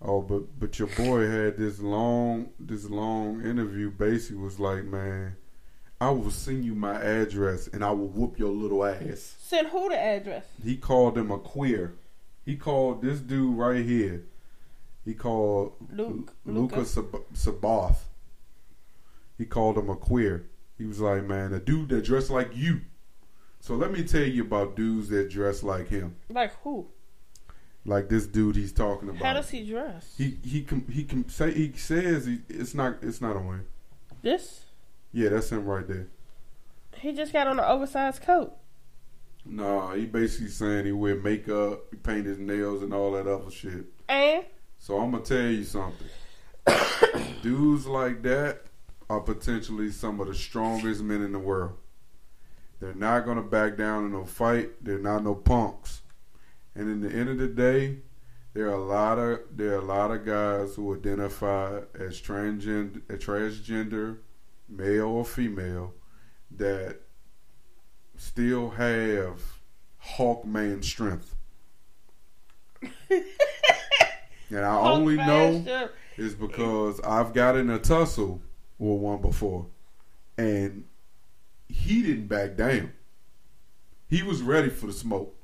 [0.00, 3.90] Oh, but but your boy had this long this long interview.
[3.90, 5.36] Basically, was like, man,
[6.00, 9.36] I will send you my address and I will whoop your little ass.
[9.38, 10.44] Send who the address?
[10.64, 11.94] He called him a queer.
[12.44, 14.24] He called this dude right here.
[15.04, 16.84] He called Luke- Luka Luka.
[16.86, 17.96] Sab- Sabbat.
[19.36, 20.46] He called him a queer.
[20.78, 22.80] He was like, man, a dude that dressed like you.
[23.60, 26.16] So let me tell you about dudes that dress like him.
[26.30, 26.86] Like who?
[27.84, 29.22] Like this dude he's talking about.
[29.22, 30.14] How does he dress?
[30.16, 33.66] He he can he can say he says he, it's not it's not on him.
[34.22, 34.64] this?
[35.12, 36.08] Yeah, that's him right there.
[36.96, 38.52] He just got on an oversized coat.
[39.44, 43.50] Nah, he basically saying he wear makeup, he paint his nails and all that other
[43.50, 43.86] shit.
[44.08, 44.44] And
[44.78, 46.08] So I'm gonna tell you something.
[47.42, 48.62] Dudes like that
[49.08, 51.76] are potentially some of the strongest men in the world.
[52.80, 54.84] They're not gonna back down in no fight.
[54.84, 56.02] They're not no punks.
[56.74, 57.98] And in the end of the day,
[58.52, 63.00] there are a lot of there are a lot of guys who identify as transgender,
[63.18, 64.18] transgender,
[64.70, 65.94] male or female,
[66.56, 67.00] that
[68.16, 69.40] still have
[70.16, 71.34] Hawkman strength.
[73.10, 73.24] and
[74.50, 75.90] I only Punk know bastard.
[76.16, 78.40] is because I've gotten a tussle
[78.78, 79.66] with one before,
[80.38, 80.84] and
[81.68, 82.92] he didn't back down.
[84.08, 85.36] He was ready for the smoke,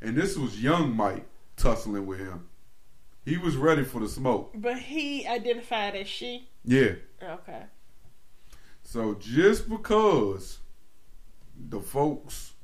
[0.00, 2.46] and this was young Mike tussling with him.
[3.24, 4.52] He was ready for the smoke.
[4.54, 6.48] But he identified as she.
[6.64, 6.92] Yeah.
[7.20, 7.64] Okay.
[8.96, 10.56] So just because
[11.68, 12.54] the folks,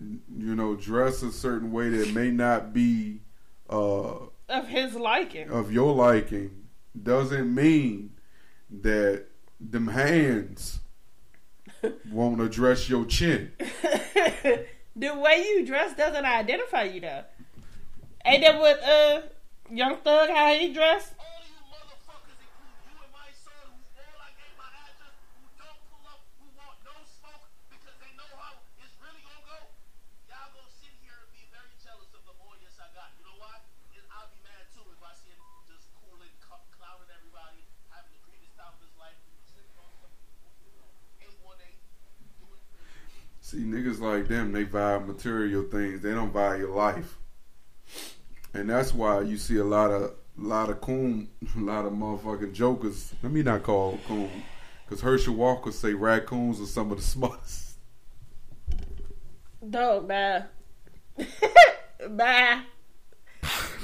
[0.00, 3.20] you know, dress a certain way that may not be
[3.68, 4.14] uh,
[4.48, 5.48] Of his liking.
[5.48, 6.66] of your liking,
[7.00, 8.10] doesn't mean
[8.82, 9.26] that
[9.60, 10.80] them hands
[12.10, 13.52] won't address your chin.
[14.96, 17.22] the way you dress doesn't identify you though.
[18.26, 19.20] Ain't that what uh
[19.70, 21.14] Young Thug how he dressed?
[21.22, 25.46] all you motherfuckers, including you and my son, who all I gave my address, who
[25.56, 29.58] don't pull up, who want no smoke because they know how it's really gonna go.
[30.26, 33.14] Y'all gonna sit here and be very jealous of the audience I got.
[33.14, 33.62] You know why?
[33.94, 37.62] And I'll be mad too if I see him just cooling, cl- clowning everybody,
[37.94, 39.16] having the greatest time of his life,
[39.48, 40.12] sitting on some,
[40.66, 40.90] you know,
[41.24, 41.70] A1A,
[42.42, 42.60] doing.
[43.50, 46.02] See, niggas like them, they buy material things.
[46.02, 47.18] They don't buy your life.
[48.54, 52.52] And that's why you see a lot of lot of coon, a lot of motherfucking
[52.52, 53.12] jokers.
[53.24, 54.30] Let me not call coon,
[54.84, 57.78] because Herschel Walker say raccoons are some of the smartest.
[59.68, 60.44] Dog, bye.
[62.08, 62.60] bye.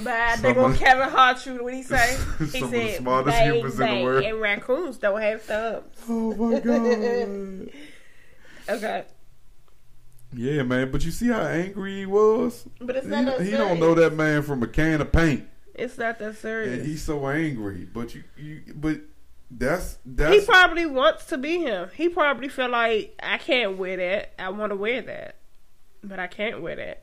[0.05, 0.35] Bad.
[0.35, 2.17] Some They gonna Kevin Hart you what he say?
[2.39, 4.25] He Some of the said, smartest bang, humans in the world.
[4.25, 5.93] And raccoons don't have thumbs.
[6.09, 7.69] Oh my god.
[8.69, 9.05] Okay.
[10.33, 10.91] Yeah, man.
[10.91, 12.67] But you see how angry he was.
[12.81, 15.45] But it's He, not that he don't know that man from a can of paint,
[15.75, 16.79] It's not that serious.
[16.79, 17.85] and he's so angry.
[17.93, 19.01] But you, you, but
[19.51, 20.35] that's that's.
[20.35, 21.91] he probably wants to be him.
[21.95, 24.35] He probably feel like I can't wear that.
[24.41, 25.37] I want to wear that,
[26.03, 27.03] but I can't wear that.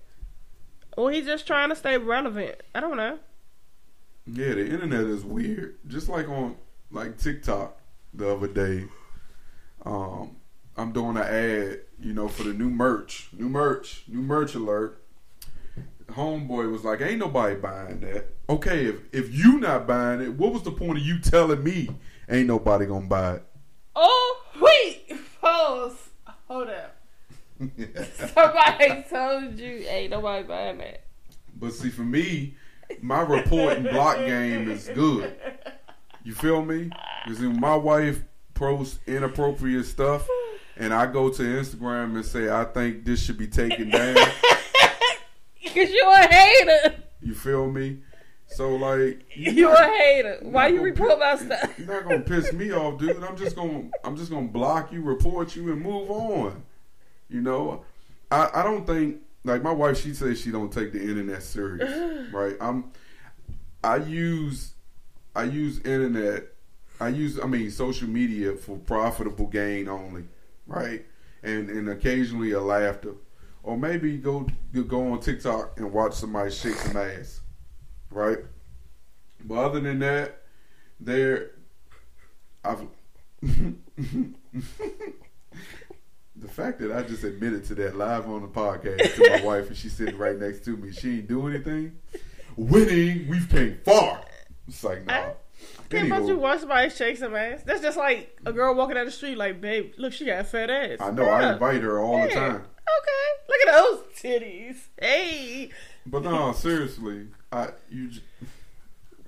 [0.98, 2.56] Or he's just trying to stay relevant.
[2.76, 3.18] I don't know.
[4.28, 4.54] yeah.
[4.54, 5.78] The internet is weird.
[5.88, 6.56] Just like on
[6.92, 7.80] like TikTok
[8.14, 8.86] the other day.
[9.86, 10.36] Um,
[10.76, 15.04] I'm doing an ad, you know, for the new merch, new merch, new merch alert.
[16.08, 20.54] Homeboy was like, "Ain't nobody buying that." Okay, if if you not buying it, what
[20.54, 21.90] was the point of you telling me
[22.30, 23.44] ain't nobody gonna buy it?
[23.96, 26.10] Oh wait, pause.
[26.48, 26.96] Hold up.
[28.34, 31.06] Somebody told you ain't nobody buying that.
[31.56, 32.56] But see, for me,
[33.02, 35.36] my report and block game is good.
[36.24, 36.90] You feel me?
[37.26, 40.28] Because my wife posts inappropriate stuff,
[40.78, 44.16] and I go to Instagram and say I think this should be taken down.
[45.66, 46.96] Cause you a hater.
[47.22, 48.00] You feel me?
[48.48, 50.38] So like, You a hater.
[50.42, 51.74] Why you report my stuff?
[51.78, 53.24] You're not gonna piss me off, dude.
[53.24, 56.64] I'm just gonna I'm just gonna block you, report you, and move on.
[57.30, 57.84] You know,
[58.30, 60.00] I I don't think like my wife.
[60.00, 62.56] She says she don't take the internet serious, right?
[62.62, 62.92] I'm
[63.84, 64.74] I use
[65.36, 66.50] I use internet.
[67.00, 70.26] I use I mean social media for profitable gain only,
[70.68, 71.06] right?
[71.44, 73.16] And and occasionally a laughter,
[73.64, 74.48] or maybe go
[74.88, 77.42] go on TikTok and watch somebody shake some ass,
[78.10, 78.40] right?
[79.44, 80.44] But other than that,
[81.00, 81.52] there,
[82.64, 82.88] I've
[83.42, 83.76] the
[86.48, 89.78] fact that I just admitted to that live on the podcast to my wife and
[89.78, 90.92] she's sitting right next to me.
[90.92, 91.98] She ain't do anything.
[92.56, 94.22] Winning, we've came far.
[94.68, 95.32] It's like nah.
[95.90, 96.28] Can't Anywho.
[96.28, 97.62] you watch somebody shake some ass.
[97.64, 100.44] That's just like a girl walking down the street, like, babe, look, she got a
[100.44, 100.98] fat ass.
[101.00, 101.24] I know.
[101.26, 102.56] I invite her all the time.
[102.56, 104.78] Okay, look at those titties.
[105.00, 105.70] Hey,
[106.06, 108.22] But no, seriously, I you j-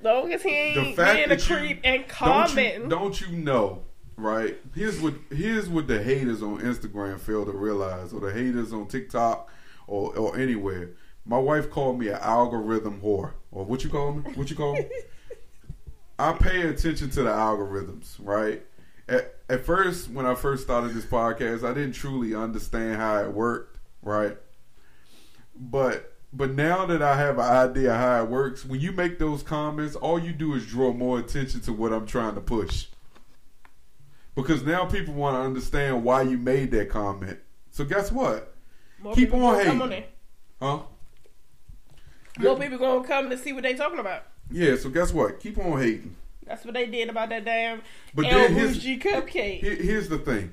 [0.01, 3.83] long as he ain't being a that you creep and don't you, don't you know,
[4.17, 4.57] right?
[4.75, 8.87] Here's what here's what the haters on Instagram fail to realize, or the haters on
[8.87, 9.49] TikTok,
[9.87, 10.91] or or anywhere.
[11.25, 14.31] My wife called me an algorithm whore, or what you call me?
[14.35, 14.85] What you call me?
[16.17, 18.63] I pay attention to the algorithms, right?
[19.07, 23.31] At, at first, when I first started this podcast, I didn't truly understand how it
[23.31, 24.37] worked, right?
[25.55, 29.41] But but now that I have an idea how it works, when you make those
[29.41, 32.87] comments, all you do is draw more attention to what I'm trying to push.
[34.35, 37.39] Because now people want to understand why you made that comment.
[37.71, 38.53] So guess what?
[39.01, 39.81] More keep on hating.
[39.81, 40.03] on.
[40.61, 40.83] Huh?
[42.39, 44.23] More people gonna come to see what they talking about.
[44.51, 45.39] Yeah, so guess what?
[45.39, 46.15] Keep on hating.
[46.45, 47.81] That's what they did about that damn
[48.13, 49.61] But El then here's- Bougie cupcake.
[49.81, 50.51] Here's the thing.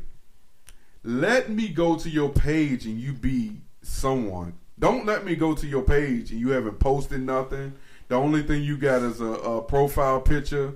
[1.04, 4.54] Let me go to your page and you be someone.
[4.78, 7.74] Don't let me go to your page and you haven't posted nothing.
[8.08, 10.74] The only thing you got is a, a profile picture.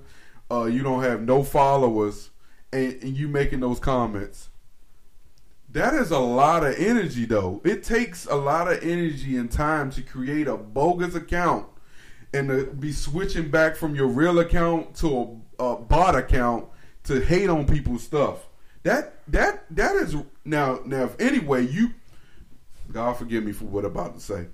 [0.49, 2.29] Uh, you don't have no followers,
[2.71, 4.49] and, and you making those comments.
[5.69, 7.61] That is a lot of energy, though.
[7.65, 11.67] It takes a lot of energy and time to create a bogus account
[12.37, 16.65] and to be switching back from your real account to a, a bot account
[17.03, 18.47] to hate on people's stuff.
[18.83, 20.15] That that that is
[20.45, 21.05] now now.
[21.05, 21.91] If anyway you,
[22.91, 24.47] God forgive me for what I'm about to say.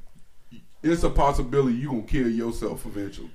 [0.82, 3.32] It's a possibility you gonna kill yourself eventually.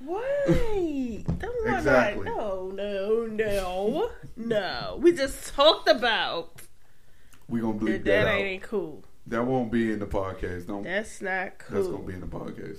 [0.00, 2.24] Wait, don't Exactly.
[2.24, 4.98] No, no, no, no.
[5.00, 6.62] We just talked about
[7.48, 8.04] We gonna bleep that.
[8.04, 9.02] that, That ain't cool.
[9.26, 10.68] That won't be in the podcast.
[10.68, 10.84] Don't.
[10.84, 11.76] That's not cool.
[11.76, 12.78] That's gonna be in the podcast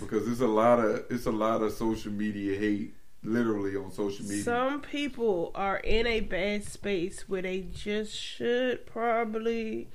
[0.00, 4.24] Because it's a lot of it's a lot of social media hate, literally on social
[4.24, 4.42] media.
[4.42, 9.88] some people are in a bad space where they just should probably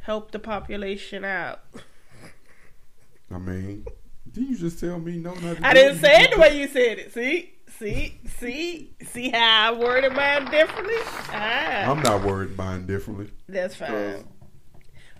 [0.00, 1.60] help the population out.
[3.32, 3.86] I mean,
[4.32, 5.34] did you just tell me no?
[5.34, 7.12] Not I didn't say it the way you said it.
[7.12, 10.94] See, see, see, see how I worded mine differently.
[11.30, 13.30] Ah, I'm not worried mine differently.
[13.48, 14.24] that's fine.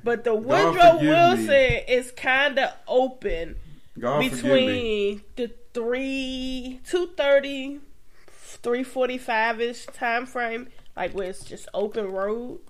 [0.06, 1.84] But the Woodrow Wilson me.
[1.88, 3.56] is kind of open
[3.98, 7.80] God between the three two thirty,
[8.28, 12.60] three forty five ish time frame, like where it's just open road.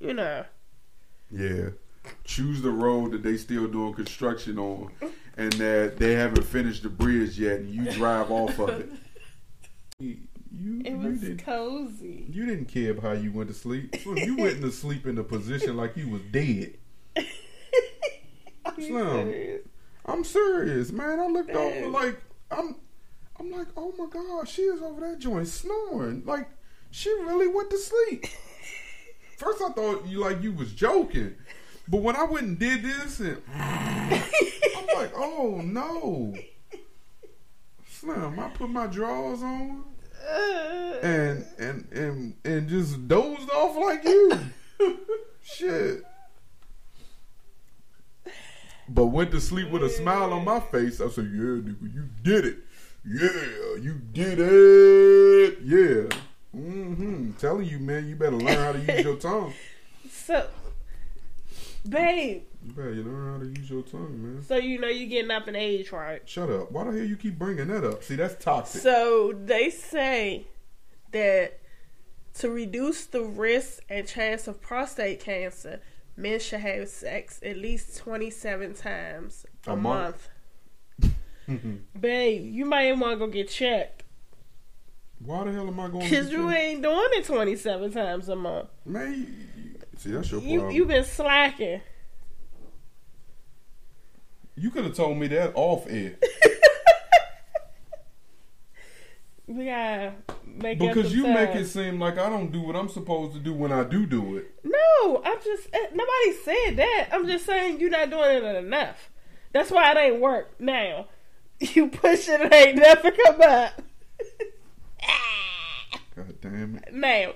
[0.00, 0.46] You know,
[1.30, 1.68] Yeah.
[2.24, 4.90] Choose the road that they still doing construction on
[5.36, 8.80] and that they haven't finished the bridge yet and you drive off of
[10.00, 10.18] it.
[10.50, 12.26] You, you, it was didn't, cozy.
[12.30, 13.94] you didn't care about how you went to sleep.
[14.04, 16.74] You went to sleep in a position like you was dead.
[18.76, 19.06] You Slim.
[19.32, 19.62] serious?
[20.06, 21.18] I'm serious, man.
[21.18, 22.20] I looked over like
[22.50, 22.76] I'm
[23.40, 26.22] I'm like, oh my god, she is over that joint snoring.
[26.24, 26.48] Like
[26.90, 28.26] she really went to sleep.
[29.36, 31.34] First I thought you like you was joking.
[31.88, 36.34] But when I went and did this and I'm like, oh no.
[37.88, 39.82] Slim, I put my drawers on
[41.02, 44.38] and and and and just dozed off like you.
[45.42, 46.02] Shit.
[48.88, 51.00] But went to sleep with a smile on my face.
[51.00, 52.58] I said, "Yeah, nigga, you did it.
[53.04, 55.58] Yeah, you did it.
[55.62, 56.18] Yeah."
[56.56, 57.32] Mm-hmm.
[57.32, 59.52] Telling you, man, you better learn how to use your tongue.
[60.10, 60.46] So,
[61.88, 64.42] babe, You better learn how to use your tongue, man.
[64.42, 66.20] so you know you're getting up in age, right?
[66.28, 66.70] Shut up.
[66.72, 68.02] Why the hell you keep bringing that up?
[68.04, 68.82] See, that's toxic.
[68.82, 70.46] So they say
[71.12, 71.58] that
[72.34, 75.80] to reduce the risk and chance of prostate cancer,
[76.16, 80.28] men should have sex at least 27 times a, A month.
[81.00, 81.14] month.
[82.00, 84.04] Babe, you might want to go get checked.
[85.24, 86.04] Why the hell am I going?
[86.04, 88.68] to Because you ain't doing it 27 times a month.
[88.84, 89.57] Man, you- you-
[89.98, 90.76] see, that's your You, problem.
[90.76, 91.80] you been slacking.
[94.56, 96.16] You could have told me that off air.
[99.48, 100.12] We gotta
[100.44, 103.54] make Because you make it seem like I don't do what I'm supposed to do
[103.54, 104.54] when I do do it.
[104.62, 107.08] No, I'm just eh, nobody said that.
[107.12, 109.10] I'm just saying you're not doing it enough.
[109.54, 111.06] That's why it ain't work now.
[111.60, 113.82] You push it, it ain't never come up.
[116.14, 116.94] God damn it.
[116.94, 117.32] now,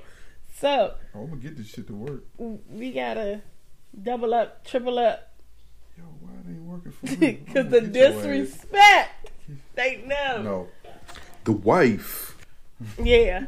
[0.63, 2.23] so I'm gonna get this shit to work.
[2.71, 3.43] we gotta
[4.01, 5.29] double up, triple up,
[5.99, 7.33] Yo, why it ain't working for me?
[7.45, 8.23] Because the gonna get your ass.
[8.23, 9.31] disrespect.
[9.75, 10.43] They know.
[10.43, 10.69] No.
[11.45, 12.37] The wife.
[13.03, 13.47] Yeah,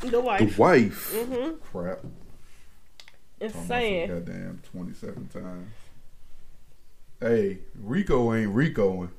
[0.00, 0.38] the wife.
[0.38, 1.12] The wife wife.
[1.14, 1.60] Mhm.
[1.60, 1.98] Crap.
[1.98, 4.08] is Talking about some saying.
[4.08, 5.72] Goddamn 27 times.
[7.20, 9.10] Hey, Rico ain't Ricoing.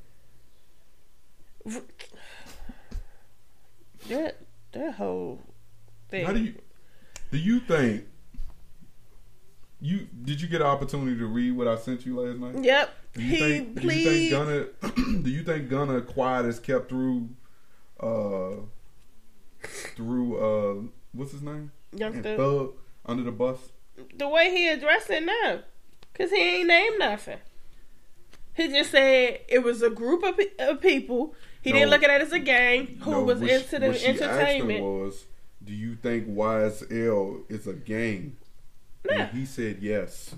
[4.08, 4.36] That
[4.72, 5.40] that whole
[6.08, 6.26] thing.
[6.26, 6.54] How do you
[7.34, 8.04] do you think
[9.80, 12.64] you did you get an opportunity to read what I sent you last night?
[12.64, 12.94] Yep.
[13.14, 14.66] Do you He think do you think Gunna
[15.22, 17.28] do you think Gunna quiet is kept through
[18.00, 18.52] uh
[19.96, 20.82] through uh
[21.12, 21.72] what's his name?
[21.92, 22.74] Young And Thug.
[23.06, 23.58] Under the bus?
[24.16, 25.60] the way he addressed it now,
[26.14, 27.38] cause he ain't named nothing.
[28.54, 31.34] He just said it was a group of, of people.
[31.62, 31.78] He No.
[31.78, 34.20] didn't look at it as a gang who No, was into the what she asked
[34.20, 34.82] him entertainment.
[34.84, 35.26] was,
[35.64, 38.36] do you think YSL is a gang?
[39.04, 39.14] Nah.
[39.14, 40.34] And he said yes.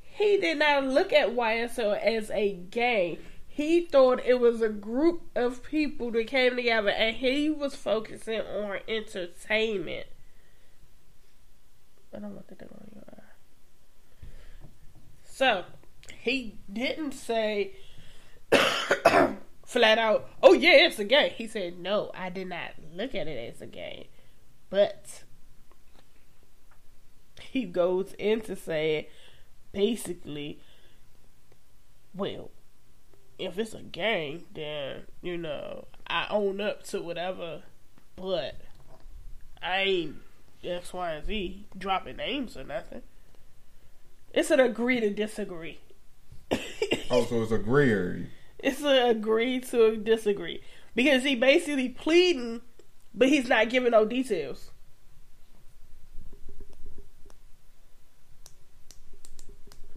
[0.00, 3.18] He did not look at YSL as a gang.
[3.46, 8.40] He thought it was a group of people that came together, and he was focusing
[8.40, 10.06] on entertainment.
[12.14, 14.26] I don't want do on your eye.
[15.24, 15.64] So
[16.20, 17.72] he didn't say
[19.66, 23.28] flat out, "Oh yeah, it's a gang." He said, "No, I did not look at
[23.28, 24.06] it as a game.
[24.70, 25.22] but
[27.40, 29.06] he goes into saying
[29.72, 30.58] basically,
[32.14, 32.50] well,
[33.38, 37.62] if it's a game, then you know I own up to whatever,
[38.16, 38.56] but
[39.62, 40.16] I ain't
[40.62, 43.02] X, Y, and Z dropping names or nothing.
[44.32, 45.78] It's an agree to disagree.
[47.10, 48.28] Oh, so it's a gray.
[48.58, 50.62] It's an agree to disagree
[50.94, 52.62] because he basically pleading,
[53.14, 54.70] but he's not giving no details.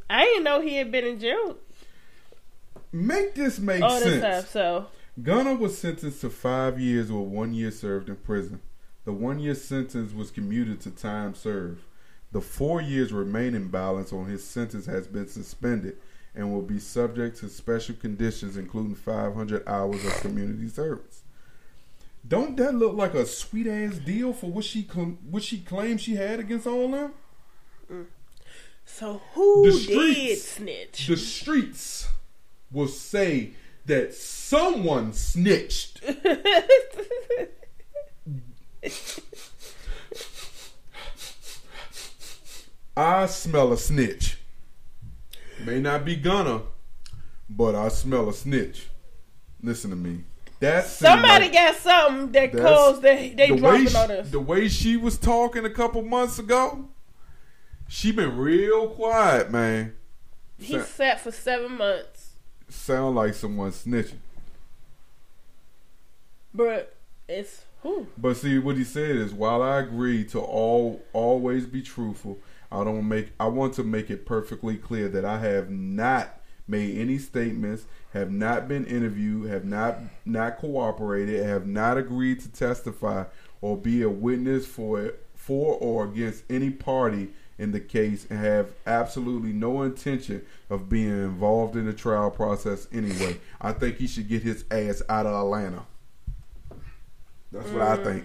[0.10, 1.58] I didn't know he had been in jail
[2.92, 4.22] Make this make all this sense.
[4.24, 4.46] time.
[4.50, 4.86] So
[5.22, 8.62] Gunna was sentenced to five years with one year served in prison.
[9.06, 11.82] The one year sentence was commuted to time served.
[12.32, 15.98] The four years remaining balance on his sentence has been suspended
[16.36, 21.24] and will be subject to special conditions, including 500 hours of community service.
[22.28, 26.02] Don't that look like a sweet ass deal for what she cl- what she claimed
[26.02, 27.14] she had against all them?
[27.92, 28.08] Mm.
[28.86, 31.08] So who The did snitch?
[31.08, 32.08] The streets
[32.72, 33.52] will say
[33.86, 36.02] that someone snitched.
[42.98, 44.38] I smell a snitch.
[45.64, 46.64] May not be Gunna,
[47.50, 48.88] but I smell a snitch.
[49.62, 50.24] Listen to me.
[50.60, 54.30] That Somebody like- got something that caused they they the dropping she, on us.
[54.32, 56.88] the way she was talking a couple months ago,
[57.88, 59.94] she been real quiet, man.
[60.58, 62.32] He Sa- sat for seven months,
[62.70, 64.18] sound like someone snitching.
[66.54, 66.96] but
[67.28, 71.82] it's who But see, what he said is, while I agree to all always be
[71.84, 72.40] truthful,
[72.72, 73.32] I don't make.
[73.40, 76.37] I want to make it perfectly clear that I have not
[76.68, 82.50] made any statements, have not been interviewed, have not not cooperated, have not agreed to
[82.50, 83.24] testify
[83.62, 88.72] or be a witness for for or against any party in the case and have
[88.86, 93.40] absolutely no intention of being involved in the trial process anyway.
[93.60, 95.84] I think he should get his ass out of Atlanta.
[97.52, 98.04] That's what I mm.
[98.04, 98.24] think.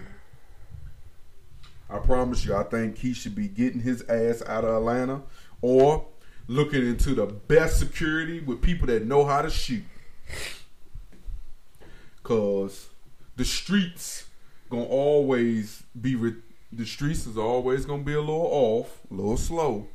[1.89, 5.21] I promise you, I think he should be getting his ass out of Atlanta
[5.61, 6.05] or
[6.47, 9.83] looking into the best security with people that know how to shoot.
[12.23, 12.89] Cause
[13.35, 14.25] the streets
[14.69, 16.35] gonna always be re-
[16.71, 19.87] the streets is always gonna be a little off, a little slow,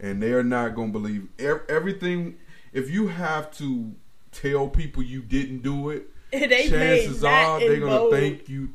[0.00, 2.36] and they're not gonna believe ev- everything.
[2.72, 3.92] If you have to
[4.32, 8.12] tell people you didn't do it, They chances are they're gonna bold.
[8.12, 8.70] think you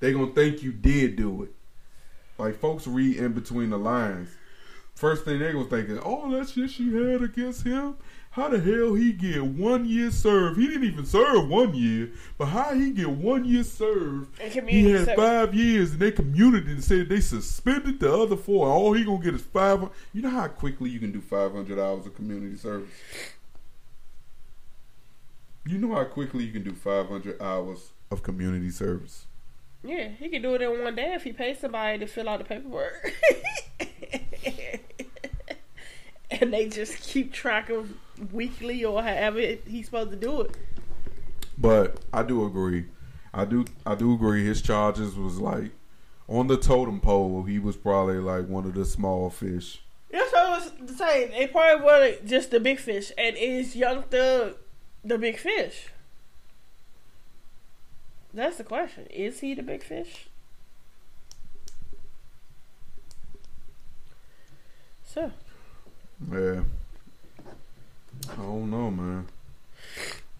[0.00, 1.50] they're gonna think you did do it.
[2.38, 4.30] Like folks read in between the lines.
[4.94, 7.96] First thing they're gonna think is, oh, that shit she had against him.
[8.30, 10.58] How the hell he get one year served?
[10.58, 14.40] He didn't even serve one year, but how he get one year served?
[14.40, 15.14] And He had service.
[15.14, 18.66] five years, and they community and said they suspended the other four.
[18.68, 19.88] All he gonna get is five.
[20.12, 22.90] You know how quickly you can do five hundred hours of community service.
[25.66, 29.26] You know how quickly you can do five hundred hours of community service.
[29.84, 32.38] Yeah, he can do it in one day if he pays somebody to fill out
[32.38, 33.12] the paperwork.
[36.40, 37.92] and they just keep track of
[38.32, 40.56] weekly or however he's supposed to do it.
[41.56, 42.86] But I do agree.
[43.32, 43.64] I do.
[43.86, 44.44] I do agree.
[44.44, 45.72] His charges was like
[46.28, 47.44] on the totem pole.
[47.44, 49.82] He was probably like one of the small fish.
[50.10, 51.32] That's what I was saying.
[51.32, 54.54] It probably wanted just the big fish, and is Young Thug
[55.04, 55.88] the big fish?
[58.32, 59.06] That's the question.
[59.06, 60.26] Is he the big fish?
[65.04, 65.30] So,
[66.32, 66.62] Yeah.
[68.30, 69.26] I don't know, man.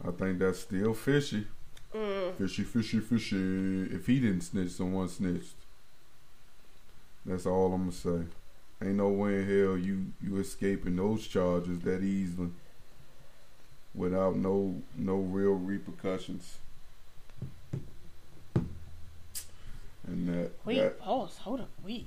[0.06, 1.46] I think that's still fishy.
[1.94, 3.82] mm, Fishy, fishy, fishy.
[3.94, 5.54] If he didn't snitch, someone snitched.
[7.26, 8.24] That's all I'm gonna say.
[8.82, 12.50] Ain't no way in hell you you escaping those charges that easily
[13.94, 16.58] without no no real repercussions.
[20.06, 22.06] And that, wait, that pause, hold up, wait.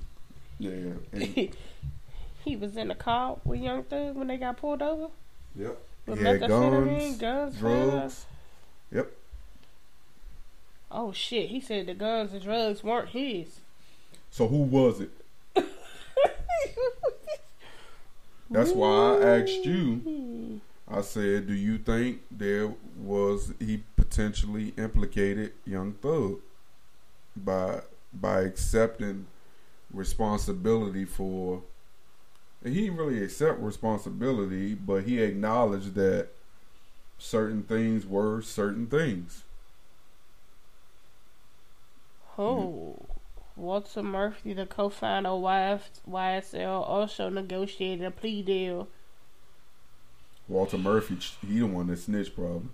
[0.58, 0.70] yeah,
[1.12, 1.56] and,
[2.44, 5.08] he was in the car with Young Thug when they got pulled over
[5.54, 5.78] yep.
[6.06, 8.26] with He had guns, guns, drugs.
[8.90, 9.12] Yep.
[10.90, 11.50] Oh shit!
[11.50, 13.60] He said the guns and drugs weren't his.
[14.30, 15.10] So who was it?
[18.50, 20.60] That's why I asked you.
[20.90, 26.40] I said, "Do you think there was he potentially implicated Young Thug
[27.36, 27.82] by
[28.12, 29.26] by accepting
[29.92, 31.62] responsibility for?"
[32.64, 36.28] He didn't really accept responsibility, but he acknowledged that
[37.18, 39.44] certain things were certain things.
[42.38, 43.06] Oh,
[43.56, 48.88] Walter Murphy, the co-founder of YSL, also negotiated a plea deal.
[50.48, 52.70] Walter Murphy, he the one that snitched, probably.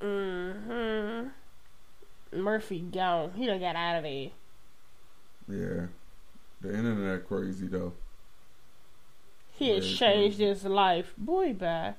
[0.00, 1.28] hmm
[2.32, 3.32] Murphy gone.
[3.34, 4.30] He done got out of there.
[5.48, 5.86] Yeah,
[6.60, 7.92] the internet crazy though.
[9.52, 11.14] He has changed his life.
[11.16, 11.94] Boy, bye.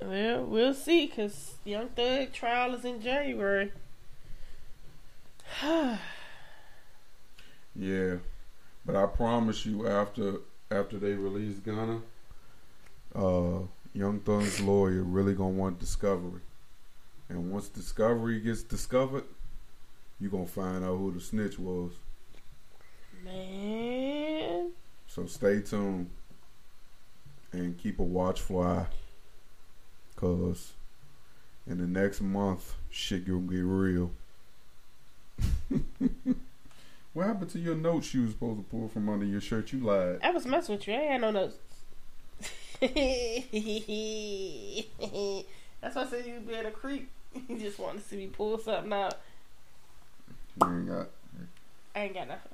[0.00, 3.72] Well, we'll see, because Young Thug trial is in January.
[7.76, 8.16] Yeah,
[8.84, 10.38] but I promise you, after
[10.72, 12.00] after they release Gunna,
[13.14, 13.60] uh,
[13.94, 16.40] Young Thug's lawyer really gonna want discovery,
[17.28, 19.22] and once discovery gets discovered,
[20.18, 21.92] you gonna find out who the snitch was.
[23.24, 24.70] Man.
[25.06, 26.10] So stay tuned
[27.52, 28.86] and keep a watchful eye,
[30.16, 30.72] cause
[31.66, 34.12] in the next month, shit gonna get real.
[37.12, 39.72] what happened to your notes you was supposed to pull from under your shirt?
[39.72, 40.20] You lied.
[40.22, 40.94] I was messing with you.
[40.94, 41.56] I ain't had no notes.
[42.80, 43.44] That's
[45.94, 47.10] why I said you being a creep.
[47.48, 49.14] You just wanted to see me pull something out.
[50.60, 51.08] You ain't got.
[51.94, 52.50] I ain't got nothing.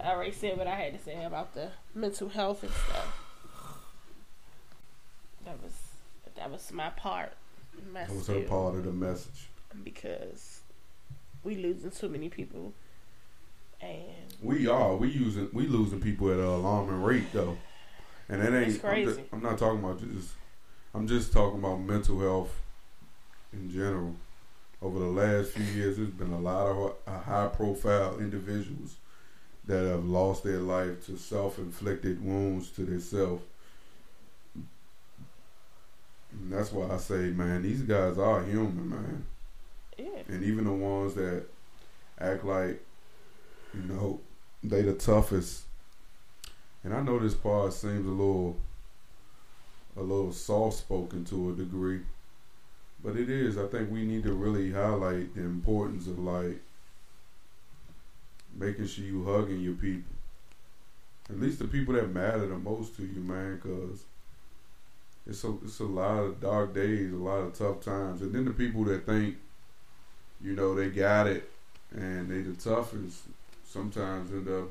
[0.00, 3.24] I already said what I had to say about the mental health and stuff.
[5.44, 5.72] That was
[6.36, 7.32] that was my part.
[7.92, 9.48] My That was her part of the message.
[9.82, 10.60] because
[11.42, 12.72] we losing too many people,
[13.80, 14.02] and
[14.42, 14.94] We are.
[14.96, 15.48] We using.
[15.52, 17.56] We losing people at an alarming rate though,
[18.28, 18.80] and that ain't.
[18.80, 19.10] Crazy.
[19.10, 20.34] I'm, just, I'm not talking about just.
[20.94, 22.54] I'm just talking about mental health
[23.52, 24.14] in general.
[24.80, 28.96] Over the last few years, there's been a lot of uh, high profile individuals
[29.68, 33.44] that have lost their life to self inflicted wounds to themselves.
[36.32, 39.24] And that's why I say, man, these guys are human, man.
[39.98, 40.22] Yeah.
[40.28, 41.44] And even the ones that
[42.18, 42.82] act like,
[43.74, 44.20] you know,
[44.64, 45.64] they the toughest.
[46.82, 48.56] And I know this part seems a little
[49.96, 52.00] a little soft spoken to a degree.
[53.04, 53.58] But it is.
[53.58, 56.62] I think we need to really highlight the importance of like
[58.58, 60.12] making sure you hugging your people.
[61.30, 64.04] At least the people that matter the most to you, man, because
[65.26, 68.22] it's a, it's a lot of dark days, a lot of tough times.
[68.22, 69.36] And then the people that think,
[70.42, 71.50] you know, they got it
[71.94, 73.22] and they the toughest
[73.66, 74.68] sometimes end up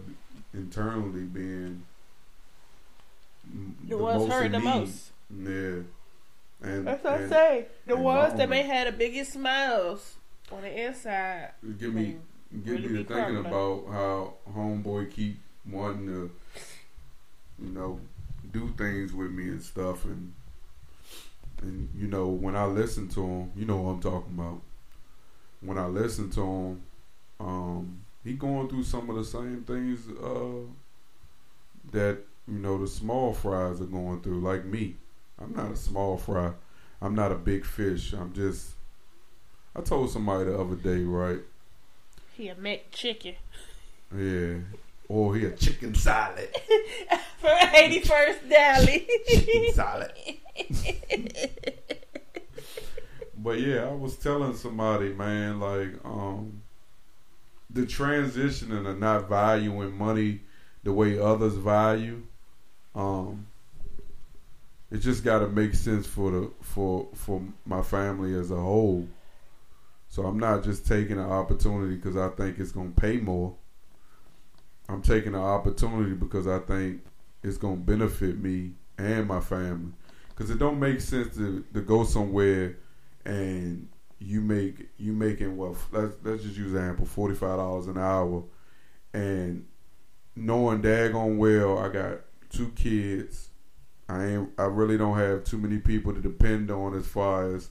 [0.54, 1.84] internally being
[3.84, 4.66] the, the ones hurt the need.
[4.66, 5.12] most.
[5.30, 5.80] Yeah.
[6.62, 7.66] And, That's what and, I say.
[7.86, 10.16] The ones that may have the biggest smiles
[10.52, 11.52] on the inside.
[11.78, 12.20] Give me mm
[12.66, 15.40] get me to thinking about how homeboy keep
[15.70, 16.32] wanting to,
[17.60, 18.00] you know,
[18.52, 20.34] do things with me and stuff, and
[21.62, 24.62] and you know when I listen to him, you know what I'm talking about.
[25.62, 26.82] When I listen to him,
[27.40, 30.66] um, he going through some of the same things uh,
[31.92, 34.96] that you know the small fries are going through, like me.
[35.40, 36.52] I'm not a small fry.
[37.02, 38.14] I'm not a big fish.
[38.14, 38.72] I'm just.
[39.76, 41.40] I told somebody the other day, right?
[42.38, 43.34] He a Mac chicken.
[44.16, 44.58] Yeah.
[45.10, 46.50] Or he a chicken salad.
[47.40, 49.08] For 81st Dally.
[49.28, 50.12] chicken salad.
[53.36, 56.62] but yeah, I was telling somebody, man, like, um,
[57.72, 60.42] the transitioning of not valuing money
[60.84, 62.22] the way others value,
[62.94, 63.48] um,
[64.92, 69.08] it just got to make sense for the for for my family as a whole.
[70.18, 73.54] So I'm not just taking an opportunity because I think it's going to pay more.
[74.90, 77.04] I'm taking an opportunity because I think
[77.44, 79.92] it's going to benefit me and my family.
[80.30, 82.78] Because it don't make sense to, to go somewhere
[83.26, 88.00] and you make you making what let's let's just use example forty five dollars an
[88.00, 88.44] hour,
[89.14, 89.68] and
[90.36, 93.50] knowing daggone well I got two kids,
[94.10, 97.70] I ain't I really don't have too many people to depend on as far as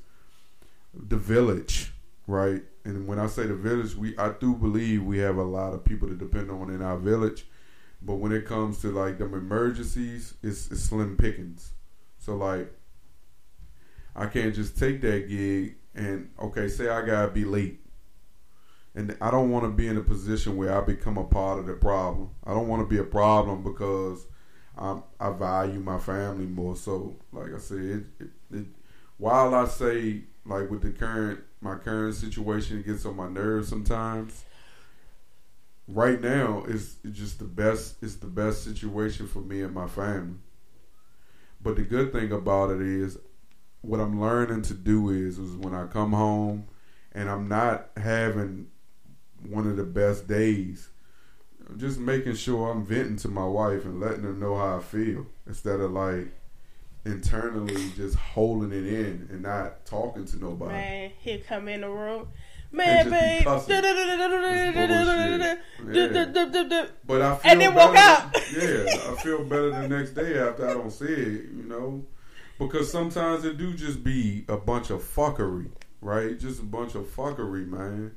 [0.94, 1.90] the village
[2.27, 2.62] right?
[2.85, 5.85] And when I say the village, we I do believe we have a lot of
[5.85, 7.47] people to depend on in our village,
[8.03, 11.72] but when it comes to like them emergencies, it's, it's slim pickings.
[12.18, 12.72] So like,
[14.14, 17.81] I can't just take that gig and okay, say I gotta be late.
[18.95, 21.66] And I don't want to be in a position where I become a part of
[21.66, 22.31] the problem.
[22.45, 24.27] I don't want to be a problem because
[24.79, 26.77] i I value my family more.
[26.77, 28.66] So, like I said, it, it, it,
[29.18, 33.68] while I say like with the current my current situation, it gets on my nerves
[33.68, 34.44] sometimes.
[35.88, 37.97] Right now it's just the best.
[38.03, 40.38] It's the best situation for me and my family.
[41.62, 43.18] But the good thing about it is,
[43.80, 46.68] what I'm learning to do is, is when I come home,
[47.12, 48.68] and I'm not having
[49.49, 50.88] one of the best days.
[51.76, 55.26] Just making sure I'm venting to my wife and letting her know how I feel
[55.47, 56.28] instead of like
[57.07, 60.72] internally just holding it in and not talking to nobody.
[60.72, 62.28] Man, he'll come in the room.
[62.72, 63.44] Man, babe.
[63.44, 63.59] But
[67.22, 68.34] I feel and then walk out.
[68.52, 72.04] yeah, I feel better the next day after I don't see it, you know?
[72.59, 76.38] Because sometimes it do just be a bunch of fuckery, right?
[76.38, 78.12] Just a bunch of fuckery, man.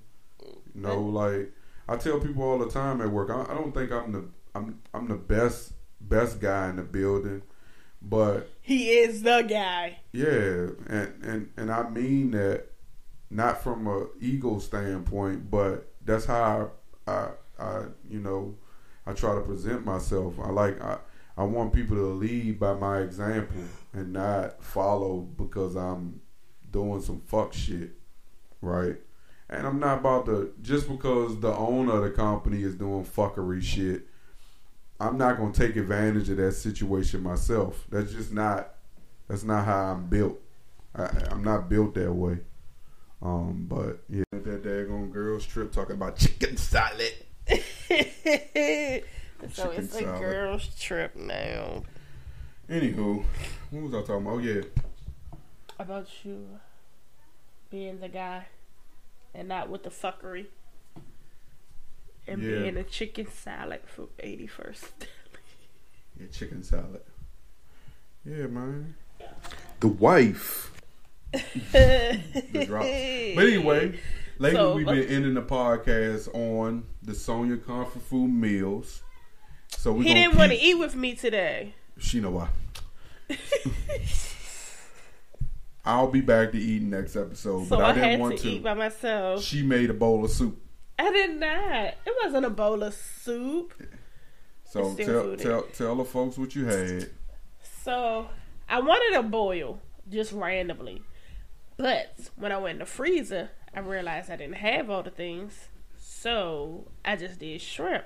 [0.73, 1.51] You know, like
[1.87, 4.25] I tell people all the time at work, I, I don't think I'm the
[4.55, 7.41] I'm I'm the best best guy in the building
[8.01, 9.99] but He is the guy.
[10.11, 12.67] yeah, and and and I mean that
[13.29, 16.71] not from a ego standpoint, but that's how
[17.07, 17.29] I, I,
[17.59, 18.55] I you know
[19.05, 20.39] I try to present myself.
[20.39, 20.97] I like I
[21.37, 23.61] I want people to lead by my example
[23.93, 26.21] and not follow because I'm
[26.71, 27.91] doing some fuck shit,
[28.61, 28.97] right?
[29.49, 33.61] And I'm not about to just because the owner of the company is doing fuckery
[33.63, 34.05] shit.
[34.99, 37.85] I'm not gonna take advantage of that situation myself.
[37.89, 38.75] That's just not
[39.27, 40.39] that's not how I'm built.
[40.95, 42.39] I, I'm not built that way.
[43.21, 47.13] Um, but yeah, that daggone girls trip talking about chicken salad.
[47.47, 47.55] so
[47.89, 49.03] Chicken
[49.77, 51.83] it's a girl's trip now.
[52.69, 53.23] Anywho,
[53.71, 54.33] what was I talking about?
[54.35, 54.61] Oh yeah,
[55.79, 56.59] About you
[57.69, 58.47] being the guy
[59.33, 60.47] and not with the fuckery.
[62.30, 62.59] And Yeah.
[62.59, 64.89] being a chicken salad for 81st.
[66.19, 67.01] yeah, chicken salad.
[68.25, 68.95] Yeah, man.
[69.80, 70.71] The wife.
[71.32, 72.19] the.
[73.36, 73.99] But anyway,
[74.39, 79.01] Lately, So, we've been ending the podcast on the Sonya comfort food meals.
[79.69, 81.73] So we He didn't want to eat with me today.
[81.97, 82.49] She know why.
[85.86, 88.43] I'll be back to eat next episode, So but I, I, didn't had want to,
[88.43, 88.49] to.
[88.49, 89.43] eat by myself.
[89.43, 90.61] She made a bowl of soup.
[90.99, 91.85] I did not.
[92.05, 93.73] It wasn't a bowl of soup.
[94.65, 97.09] So tell tell tell the folks what you had.
[97.83, 98.29] So
[98.67, 99.79] I wanted a boil
[100.09, 101.01] just randomly.
[101.77, 105.69] But when I went in the freezer, I realized I didn't have all the things.
[105.97, 108.05] So I just did shrimp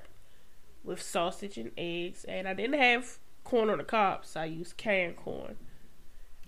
[0.83, 2.23] with sausage and eggs.
[2.25, 5.55] And I didn't have corn on the cob, so I used canned corn.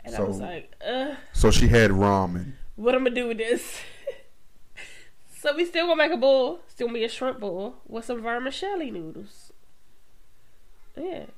[0.05, 2.53] And I was like, uh, So she had ramen.
[2.75, 3.79] what I'm gonna do with this?
[5.45, 8.21] so we still gonna make a bowl, still gonna be a shrimp bowl with some
[8.21, 9.51] vermicelli noodles.
[10.97, 11.03] Yeah.
[11.03, 11.29] And,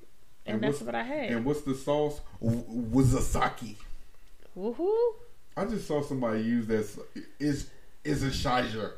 [0.45, 1.31] And that's what I had.
[1.31, 2.21] And what's the sauce?
[2.41, 3.75] Wazasaki.
[4.57, 4.95] Woohoo!
[5.57, 6.79] I just saw somebody use that.
[6.79, 6.99] s-
[7.39, 7.69] Is
[8.03, 8.93] is a shizer.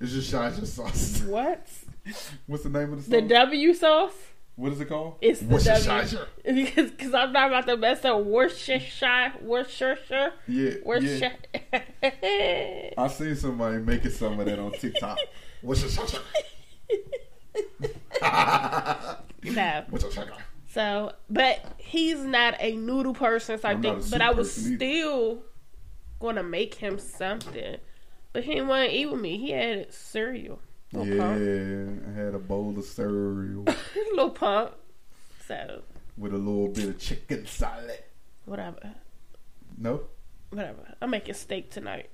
[0.00, 1.22] It's a shizer sauce.
[1.22, 1.66] What?
[2.46, 3.10] What's the name of the sauce?
[3.10, 4.12] The W sauce?
[4.58, 5.14] What is it called?
[5.20, 6.26] It's the Worcestershire.
[6.44, 6.64] W.
[6.66, 9.34] Because cause I'm not about to mess up Worcestershire.
[9.40, 10.32] Worcestershire.
[10.48, 10.74] Yeah, yeah.
[10.84, 11.32] Worcestershire.
[12.98, 15.16] I seen somebody making some of that on TikTok.
[15.62, 16.22] Worcestershire.
[19.44, 19.84] no.
[19.90, 20.32] Worcestershire.
[20.66, 24.10] So, but he's not a noodle person, so I I'm not think.
[24.10, 24.76] But I was person either.
[24.76, 25.42] still
[26.18, 27.76] gonna make him something.
[28.32, 29.38] But he didn't want to eat with me.
[29.38, 30.58] He had cereal.
[30.92, 32.04] Little Yeah, pump.
[32.08, 33.64] I had a bowl of cereal
[34.10, 34.72] Little pump.
[35.46, 35.82] So,
[36.16, 38.02] with a little bit of chicken salad.
[38.44, 38.94] whatever.
[39.76, 40.02] No,
[40.50, 40.94] Whatever.
[41.02, 42.08] I'm making steak tonight.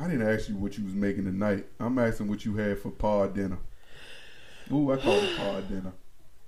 [0.00, 1.66] I didn't ask you what you was making tonight.
[1.80, 3.58] I'm asking what you had for pod dinner.
[4.72, 5.92] Ooh, I call it pod dinner.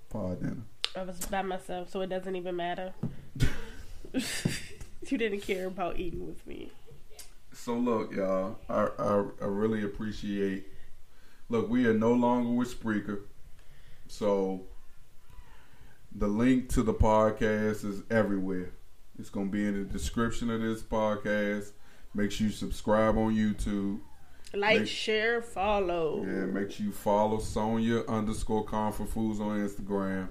[0.09, 0.63] Pod dinner.
[0.97, 2.93] I was by myself, so it doesn't even matter.
[4.15, 6.71] you didn't care about eating with me.
[7.53, 10.67] So look, y'all, I, I I really appreciate.
[11.53, 13.25] Look, we are no longer with Spreaker,
[14.09, 14.63] so
[16.11, 18.71] the link to the podcast is everywhere.
[19.19, 21.73] It's gonna be in the description of this podcast.
[22.15, 24.01] Make sure you subscribe on YouTube.
[24.55, 26.25] Like, Make- share, follow.
[26.25, 30.29] Yeah, make sure you follow Sonya underscore Comfort Foods on Instagram.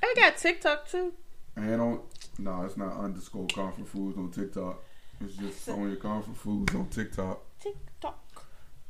[0.00, 1.12] I got TikTok too.
[1.56, 2.02] And on
[2.38, 4.80] no, it's not underscore Comfort Foods on TikTok.
[5.20, 6.86] It's just Sonya Comfort Foods on.
[6.86, 7.40] TikTok.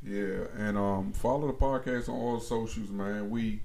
[0.05, 3.29] Yeah, and um, follow the podcast on all socials, man.
[3.29, 3.61] We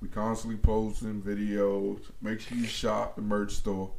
[0.00, 2.00] we constantly posting videos.
[2.20, 3.90] Make sure you shop the merch store.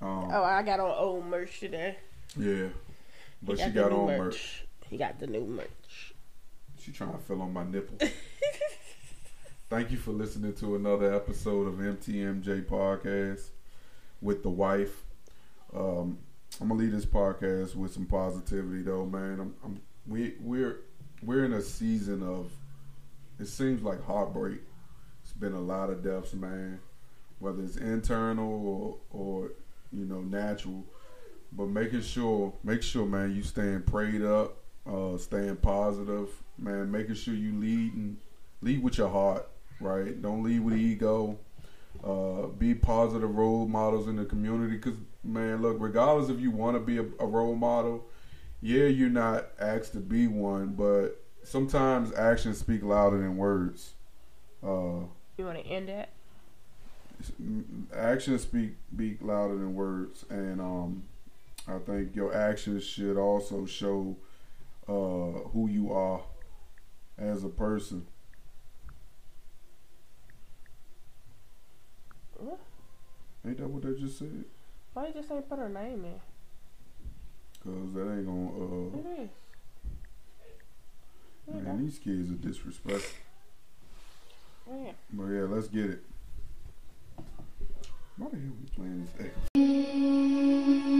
[0.00, 1.96] Um, Oh, I got on old merch today.
[2.36, 2.68] yeah,
[3.42, 4.64] but she got on merch.
[4.88, 6.14] He got the new merch.
[6.80, 7.98] She trying to fill on my nipple.
[9.68, 13.48] Thank you for listening to another episode of MTMJ Podcast
[14.22, 15.02] with the wife.
[15.74, 16.18] Um,
[16.60, 19.40] I'm gonna leave this podcast with some positivity, though, man.
[19.40, 20.82] I'm, I'm we we're
[21.56, 22.50] a season of
[23.38, 24.60] it seems like heartbreak.
[25.22, 26.80] It's been a lot of deaths, man.
[27.38, 29.50] Whether it's internal or or
[29.92, 30.84] you know natural,
[31.52, 36.90] but making sure make sure, man, you staying prayed up, uh, staying positive, man.
[36.90, 38.16] Making sure you lead and
[38.62, 39.48] lead with your heart,
[39.80, 40.20] right?
[40.20, 41.38] Don't lead with ego.
[42.04, 46.76] Uh, be positive role models in the community, because man, look, regardless if you want
[46.76, 48.06] to be a, a role model,
[48.60, 53.94] yeah, you're not asked to be one, but sometimes actions speak louder than words.
[54.62, 55.06] Uh,
[55.38, 56.10] You want to end that?
[57.94, 61.02] actions speak speak louder than words, and um,
[61.66, 64.16] I think your actions should also show
[64.88, 66.20] uh, who you are
[67.16, 68.06] as a person.
[72.36, 72.58] What?
[73.46, 74.44] Ain't that what they just said?
[74.92, 76.20] Why you just ain't put her name in?
[77.64, 78.98] Cause that ain't gonna.
[79.18, 79.30] It is.
[81.52, 83.18] Man, these kids are disrespectful.
[84.68, 84.92] Yeah.
[85.12, 86.02] But yeah, let's get it.
[88.16, 89.08] Why the hell are we playing
[89.54, 90.95] this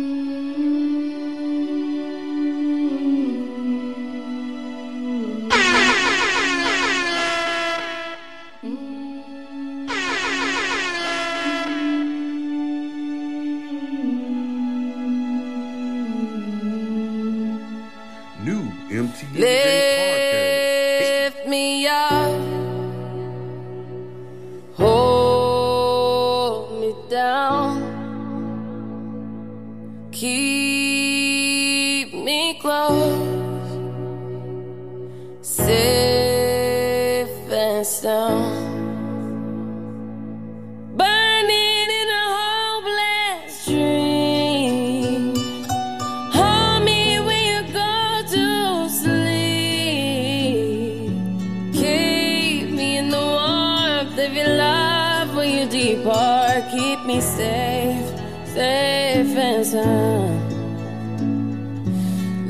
[57.21, 58.09] safe,
[58.47, 60.53] safe and sound.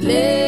[0.03, 0.46] Lift